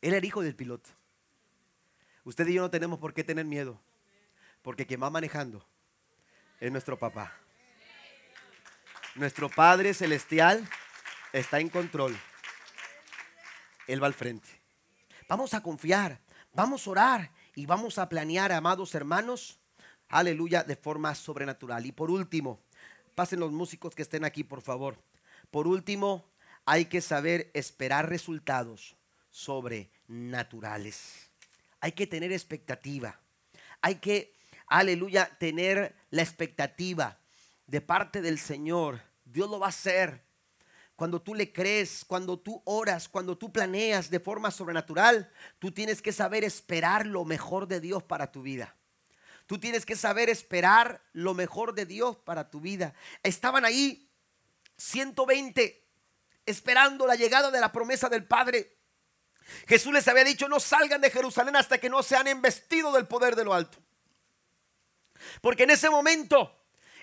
[0.00, 0.90] Él era hijo del piloto.
[2.24, 3.80] Usted y yo no tenemos por qué tener miedo.
[4.62, 5.64] Porque quien va manejando
[6.60, 7.32] es nuestro papá.
[9.14, 10.68] Nuestro Padre Celestial
[11.32, 12.16] está en control.
[13.86, 14.48] Él va al frente.
[15.28, 16.20] Vamos a confiar,
[16.52, 19.58] vamos a orar y vamos a planear, amados hermanos,
[20.08, 21.86] aleluya, de forma sobrenatural.
[21.86, 22.60] Y por último,
[23.14, 25.02] pasen los músicos que estén aquí, por favor.
[25.50, 26.30] Por último,
[26.64, 28.96] hay que saber esperar resultados
[29.30, 31.30] sobrenaturales.
[31.80, 33.20] Hay que tener expectativa.
[33.80, 34.37] Hay que,
[34.68, 37.18] aleluya, tener la expectativa
[37.66, 39.00] de parte del Señor.
[39.24, 40.22] Dios lo va a hacer.
[40.96, 46.02] Cuando tú le crees, cuando tú oras, cuando tú planeas de forma sobrenatural, tú tienes
[46.02, 48.74] que saber esperar lo mejor de Dios para tu vida.
[49.46, 52.94] Tú tienes que saber esperar lo mejor de Dios para tu vida.
[53.22, 54.10] Estaban ahí
[54.76, 55.84] 120
[56.44, 58.76] esperando la llegada de la promesa del Padre.
[59.66, 63.36] Jesús les había dicho, no salgan de Jerusalén hasta que no sean embestidos del poder
[63.36, 63.78] de lo alto.
[65.40, 66.54] Porque en ese momento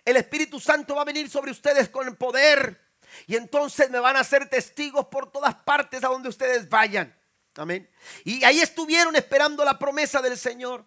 [0.03, 2.81] el Espíritu Santo va a venir sobre ustedes con poder
[3.27, 7.15] y entonces me van a ser testigos por todas partes a donde ustedes vayan.
[7.55, 7.89] Amén.
[8.23, 10.85] Y ahí estuvieron esperando la promesa del Señor.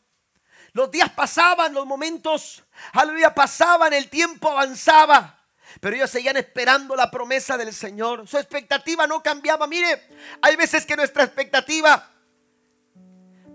[0.72, 2.62] Los días pasaban, los momentos,
[2.93, 5.34] aleluya, pasaban, el tiempo avanzaba.
[5.80, 8.26] Pero ellos seguían esperando la promesa del Señor.
[8.26, 9.66] Su expectativa no cambiaba.
[9.66, 10.09] Mire,
[10.41, 12.11] hay veces que nuestra expectativa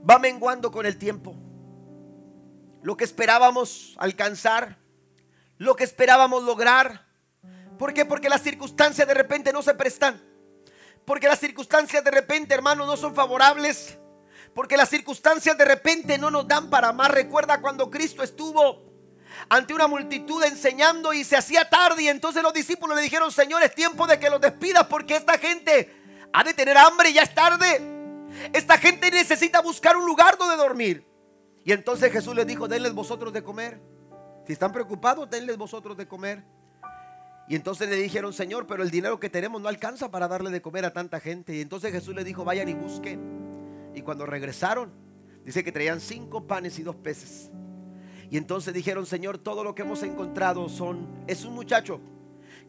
[0.09, 1.35] va menguando con el tiempo.
[2.83, 4.77] Lo que esperábamos alcanzar,
[5.57, 7.03] lo que esperábamos lograr,
[7.77, 8.05] ¿Por qué?
[8.05, 10.21] Porque las circunstancias de repente no se prestan.
[11.05, 13.97] Porque las circunstancias de repente, hermanos, no son favorables.
[14.53, 17.11] Porque las circunstancias de repente no nos dan para más.
[17.11, 18.93] Recuerda cuando Cristo estuvo
[19.49, 23.63] ante una multitud enseñando y se hacía tarde y entonces los discípulos le dijeron, Señor,
[23.63, 27.23] es tiempo de que los despidas porque esta gente ha de tener hambre y ya
[27.23, 27.81] es tarde.
[28.53, 31.12] Esta gente necesita buscar un lugar donde dormir.
[31.63, 33.79] Y entonces Jesús les dijo, denles vosotros de comer.
[34.45, 36.43] Si están preocupados, denles vosotros de comer.
[37.47, 40.61] Y entonces le dijeron, Señor, pero el dinero que tenemos no alcanza para darle de
[40.61, 41.55] comer a tanta gente.
[41.55, 43.91] Y entonces Jesús le dijo, vayan y busquen.
[43.93, 44.91] Y cuando regresaron,
[45.43, 47.51] dice que traían cinco panes y dos peces.
[48.29, 52.01] Y entonces dijeron, Señor, todo lo que hemos encontrado son, es un muchacho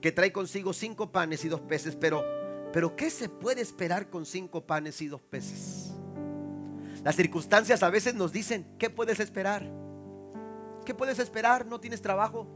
[0.00, 1.96] que trae consigo cinco panes y dos peces.
[1.96, 2.24] Pero,
[2.72, 5.83] pero ¿qué se puede esperar con cinco panes y dos peces?
[7.04, 9.70] Las circunstancias a veces nos dicen, ¿qué puedes esperar?
[10.86, 11.66] ¿Qué puedes esperar?
[11.66, 12.48] ¿No tienes trabajo?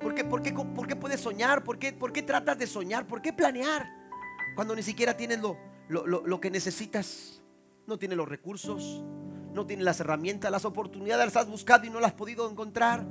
[0.00, 1.62] ¿Por qué, por qué, puedes soñar?
[1.62, 3.06] ¿Por qué, ¿Por qué tratas de soñar?
[3.06, 3.86] ¿Por qué planear?
[4.54, 5.58] Cuando ni siquiera tienes lo,
[5.88, 7.42] lo, que necesitas.
[7.86, 9.02] No tienes los recursos,
[9.52, 13.04] no tienes las herramientas, las oportunidades las has buscado y no las has podido encontrar.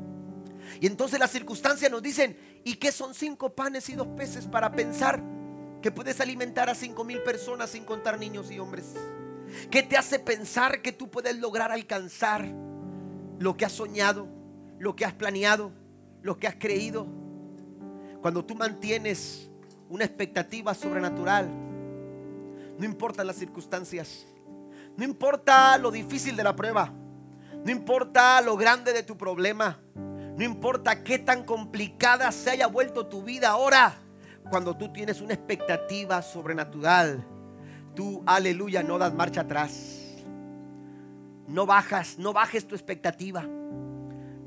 [0.81, 4.71] Y entonces las circunstancias nos dicen, ¿y qué son cinco panes y dos peces para
[4.71, 5.21] pensar
[5.83, 8.95] que puedes alimentar a cinco mil personas sin contar niños y hombres?
[9.69, 12.45] ¿Qué te hace pensar que tú puedes lograr alcanzar
[13.39, 14.27] lo que has soñado,
[14.79, 15.71] lo que has planeado?
[16.21, 17.07] lo que has creído,
[18.21, 19.49] cuando tú mantienes
[19.89, 21.49] una expectativa sobrenatural,
[22.77, 24.27] no importa las circunstancias,
[24.97, 26.91] no importa lo difícil de la prueba,
[27.63, 33.07] no importa lo grande de tu problema, no importa qué tan complicada se haya vuelto
[33.07, 33.95] tu vida ahora,
[34.49, 37.25] cuando tú tienes una expectativa sobrenatural,
[37.97, 40.23] tú, aleluya, no das marcha atrás.
[41.49, 43.43] No bajas, no bajes tu expectativa.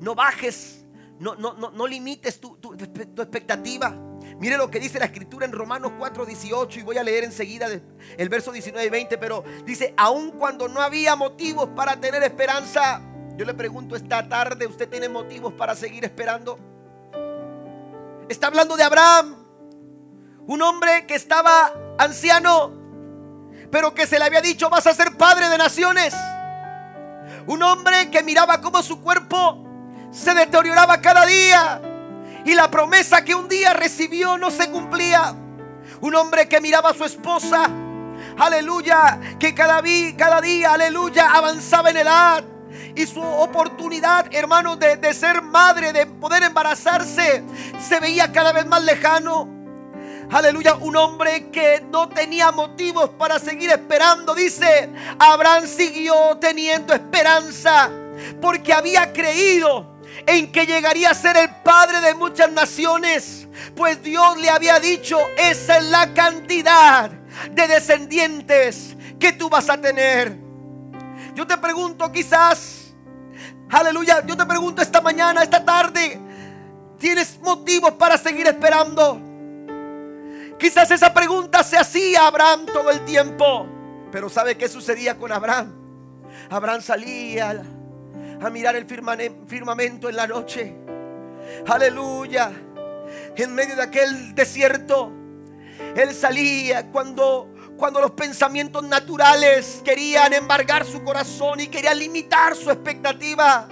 [0.00, 0.80] No bajes
[1.20, 3.94] no, no, no, no limites tu, expectativa.
[4.38, 7.68] Mire lo que dice la escritura en Romanos 4, 18 y voy a leer enseguida
[8.16, 13.02] el verso 19 y 20, pero dice, aun cuando no había motivos para tener esperanza,
[13.36, 16.58] yo le pregunto esta tarde, ¿usted tiene motivos para seguir esperando?
[18.30, 19.36] Está hablando de Abraham,
[20.46, 22.79] un hombre que estaba anciano,
[23.70, 26.14] pero que se le había dicho, vas a ser padre de naciones.
[27.46, 29.64] Un hombre que miraba como su cuerpo
[30.10, 31.80] se deterioraba cada día
[32.44, 35.34] y la promesa que un día recibió no se cumplía.
[36.00, 37.68] Un hombre que miraba a su esposa,
[38.38, 42.44] aleluya, que cada, día, cada día, aleluya, avanzaba en edad.
[42.94, 47.44] Y su oportunidad, hermanos, de, de ser madre, de poder embarazarse,
[47.86, 49.59] se veía cada vez más lejano.
[50.32, 54.34] Aleluya, un hombre que no tenía motivos para seguir esperando.
[54.34, 57.90] Dice, Abraham siguió teniendo esperanza
[58.40, 64.36] porque había creído en que llegaría a ser el padre de muchas naciones, pues Dios
[64.38, 70.36] le había dicho, esa es la cantidad de descendientes que tú vas a tener.
[71.34, 72.92] Yo te pregunto quizás,
[73.70, 76.20] aleluya, yo te pregunto esta mañana, esta tarde,
[77.00, 79.29] Tienes motivos para seguir esperando.
[80.60, 83.66] Quizás esa pregunta se hacía Abraham todo el tiempo.
[84.12, 85.72] Pero ¿sabe qué sucedía con Abraham?
[86.50, 87.62] Abraham salía
[88.40, 90.76] a mirar el firmamento en la noche.
[91.66, 92.52] Aleluya.
[93.36, 95.12] En medio de aquel desierto.
[95.96, 102.70] Él salía cuando cuando los pensamientos naturales querían embargar su corazón y querían limitar su
[102.70, 103.66] expectativa.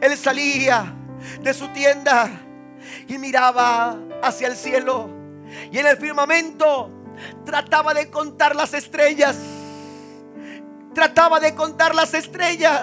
[0.00, 0.92] Él salía
[1.40, 2.28] de su tienda
[3.06, 5.13] y miraba hacia el cielo.
[5.70, 6.90] Y en el firmamento
[7.44, 9.36] trataba de contar las estrellas.
[10.94, 12.82] Trataba de contar las estrellas.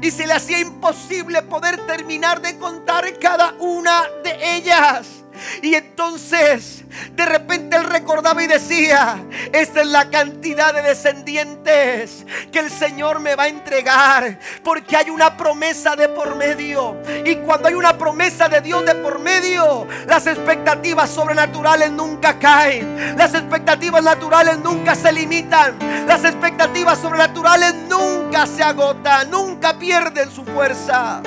[0.00, 5.17] Y se le hacía imposible poder terminar de contar cada una de ellas.
[5.62, 6.84] Y entonces
[7.14, 13.20] de repente él recordaba y decía, esta es la cantidad de descendientes que el Señor
[13.20, 14.38] me va a entregar.
[14.62, 16.96] Porque hay una promesa de por medio.
[17.24, 23.16] Y cuando hay una promesa de Dios de por medio, las expectativas sobrenaturales nunca caen.
[23.16, 25.78] Las expectativas naturales nunca se limitan.
[26.06, 29.30] Las expectativas sobrenaturales nunca se agotan.
[29.30, 31.22] Nunca pierden su fuerza.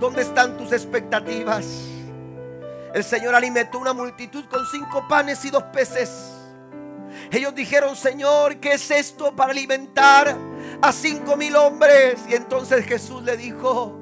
[0.00, 1.64] ¿Dónde están tus expectativas?
[2.94, 6.10] El Señor alimentó una multitud con cinco panes y dos peces.
[7.30, 10.36] Ellos dijeron, Señor, ¿qué es esto para alimentar
[10.80, 12.20] a cinco mil hombres?
[12.28, 13.98] Y entonces Jesús le dijo,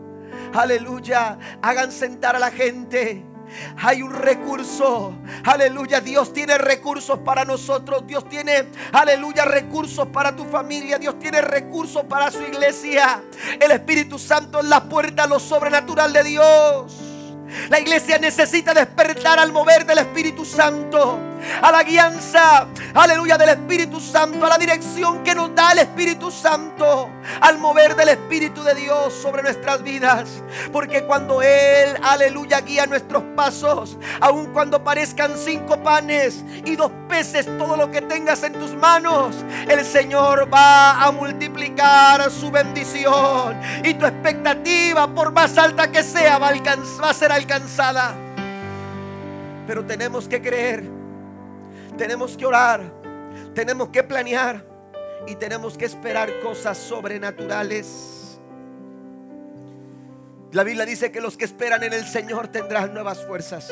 [0.53, 3.25] aleluya, hagan sentar a la gente.
[3.79, 5.15] Hay un recurso.
[5.45, 6.01] Aleluya.
[6.01, 8.07] Dios tiene recursos para nosotros.
[8.07, 10.99] Dios tiene, aleluya, recursos para tu familia.
[10.99, 13.23] Dios tiene recursos para su iglesia.
[13.61, 17.16] El Espíritu Santo es la puerta a lo sobrenatural de Dios.
[17.69, 21.19] La iglesia necesita despertar al mover del Espíritu Santo,
[21.63, 26.31] a la guianza, aleluya, del Espíritu Santo, a la dirección que nos da el Espíritu
[26.31, 30.43] Santo, al mover del Espíritu de Dios sobre nuestras vidas.
[30.73, 37.47] Porque cuando Él, aleluya, guía nuestros pasos, aun cuando parezcan cinco panes y dos peces,
[37.59, 39.37] todo lo que tengas en tus manos,
[39.69, 43.61] el Señor va a multiplicar su bendición.
[43.85, 48.15] Y tu expectativa, por más alta que sea, va a, va a ser alcanzada.
[49.67, 50.85] Pero tenemos que creer,
[51.97, 52.83] tenemos que orar,
[53.55, 54.65] tenemos que planear
[55.27, 58.39] y tenemos que esperar cosas sobrenaturales.
[60.53, 63.71] La Biblia dice que los que esperan en el Señor tendrán nuevas fuerzas.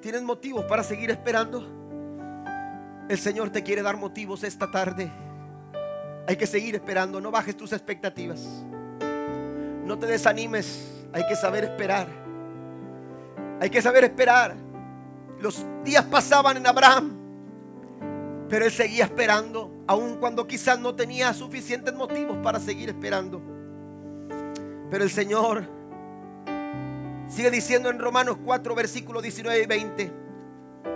[0.00, 1.76] ¿Tienes motivos para seguir esperando?
[3.08, 5.10] El Señor te quiere dar motivos esta tarde.
[6.26, 8.40] Hay que seguir esperando, no bajes tus expectativas.
[9.84, 10.97] No te desanimes.
[11.12, 12.08] Hay que saber esperar.
[13.60, 14.54] Hay que saber esperar.
[15.40, 17.16] Los días pasaban en Abraham,
[18.48, 23.40] pero él seguía esperando, aun cuando quizás no tenía suficientes motivos para seguir esperando.
[24.90, 25.64] Pero el Señor
[27.28, 30.12] sigue diciendo en Romanos 4, versículos 19 y 20.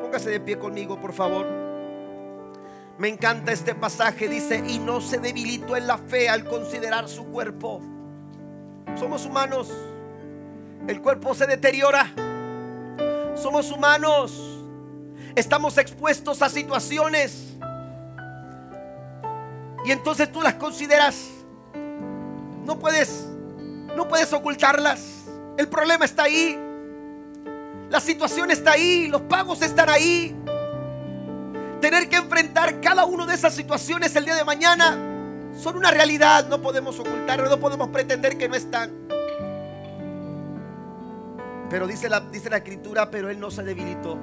[0.02, 1.46] Póngase de pie conmigo, por favor.
[2.98, 4.28] Me encanta este pasaje.
[4.28, 7.80] Dice, y no se debilitó en la fe al considerar su cuerpo.
[8.96, 9.72] Somos humanos.
[10.86, 12.12] El cuerpo se deteriora.
[13.36, 14.60] Somos humanos.
[15.34, 17.54] Estamos expuestos a situaciones.
[19.84, 21.28] Y entonces tú las consideras.
[22.64, 23.26] No puedes
[23.96, 25.24] no puedes ocultarlas.
[25.56, 26.58] El problema está ahí.
[27.90, 30.34] La situación está ahí, los pagos están ahí.
[31.80, 34.96] Tener que enfrentar cada una de esas situaciones el día de mañana
[35.60, 38.92] son una realidad, no podemos ocultarlo, no podemos pretender que no están.
[41.72, 44.18] Pero dice la, dice la escritura, pero él no se debilitó.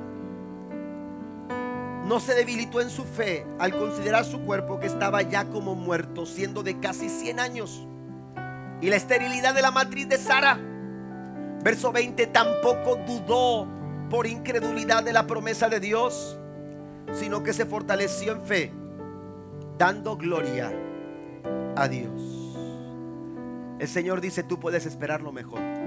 [2.05, 6.27] No se debilitó en su fe al considerar su cuerpo que estaba ya como muerto,
[6.27, 7.87] siendo de casi 100 años.
[8.81, 10.59] Y la esterilidad de la matriz de Sara.
[11.63, 13.67] Verso 20, tampoco dudó
[14.11, 16.39] por incredulidad de la promesa de Dios,
[17.13, 18.71] sino que se fortaleció en fe,
[19.75, 20.71] dando gloria
[21.75, 22.11] a Dios.
[23.79, 25.78] El Señor dice, tú puedes esperar lo mejor.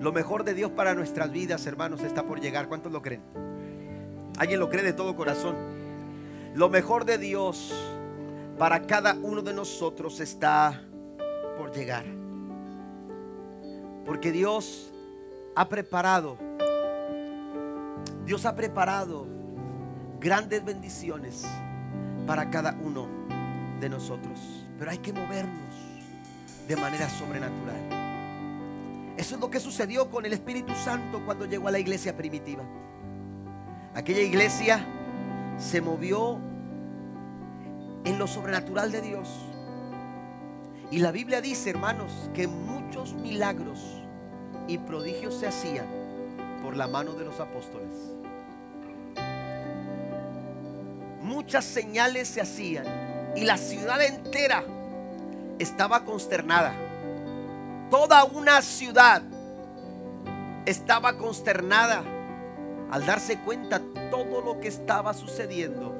[0.00, 2.68] Lo mejor de Dios para nuestras vidas, hermanos, está por llegar.
[2.68, 3.22] ¿Cuántos lo creen?
[4.38, 5.56] ¿Alguien lo cree de todo corazón?
[6.54, 7.74] Lo mejor de Dios
[8.58, 10.82] para cada uno de nosotros está
[11.56, 12.04] por llegar.
[14.04, 14.92] Porque Dios
[15.54, 16.36] ha preparado,
[18.24, 19.26] Dios ha preparado
[20.20, 21.44] grandes bendiciones
[22.26, 23.08] para cada uno
[23.80, 24.38] de nosotros.
[24.78, 25.74] Pero hay que movernos
[26.68, 27.95] de manera sobrenatural.
[29.16, 32.62] Eso es lo que sucedió con el Espíritu Santo cuando llegó a la iglesia primitiva.
[33.94, 34.84] Aquella iglesia
[35.58, 36.38] se movió
[38.04, 39.28] en lo sobrenatural de Dios.
[40.90, 43.80] Y la Biblia dice, hermanos, que muchos milagros
[44.68, 45.86] y prodigios se hacían
[46.62, 47.88] por la mano de los apóstoles.
[51.22, 52.86] Muchas señales se hacían
[53.34, 54.62] y la ciudad entera
[55.58, 56.85] estaba consternada.
[57.90, 59.22] Toda una ciudad
[60.64, 62.02] estaba consternada
[62.90, 63.80] al darse cuenta
[64.10, 65.94] todo lo que estaba sucediendo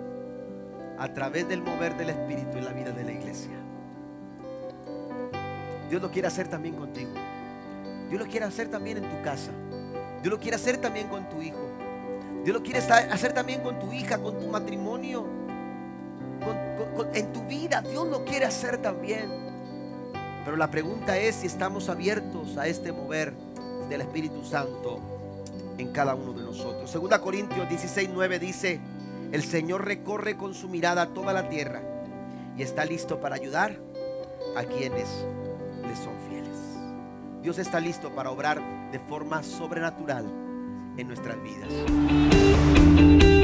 [0.98, 3.56] a través del mover del Espíritu en la vida de la iglesia.
[5.88, 7.12] Dios lo quiere hacer también contigo.
[8.08, 9.52] Dios lo quiere hacer también en tu casa.
[10.22, 11.70] Dios lo quiere hacer también con tu hijo.
[12.44, 15.26] Dios lo quiere hacer también con tu hija, con tu matrimonio,
[17.12, 17.80] en tu vida.
[17.82, 19.55] Dios lo quiere hacer también.
[20.46, 23.34] Pero la pregunta es si estamos abiertos a este mover
[23.88, 25.00] del Espíritu Santo
[25.76, 26.88] en cada uno de nosotros.
[26.88, 28.80] Segunda Corintios 16, 9 dice,
[29.32, 31.82] el Señor recorre con su mirada toda la tierra
[32.56, 33.76] y está listo para ayudar
[34.56, 35.08] a quienes
[35.82, 36.56] le son fieles.
[37.42, 40.26] Dios está listo para obrar de forma sobrenatural
[40.96, 43.35] en nuestras vidas.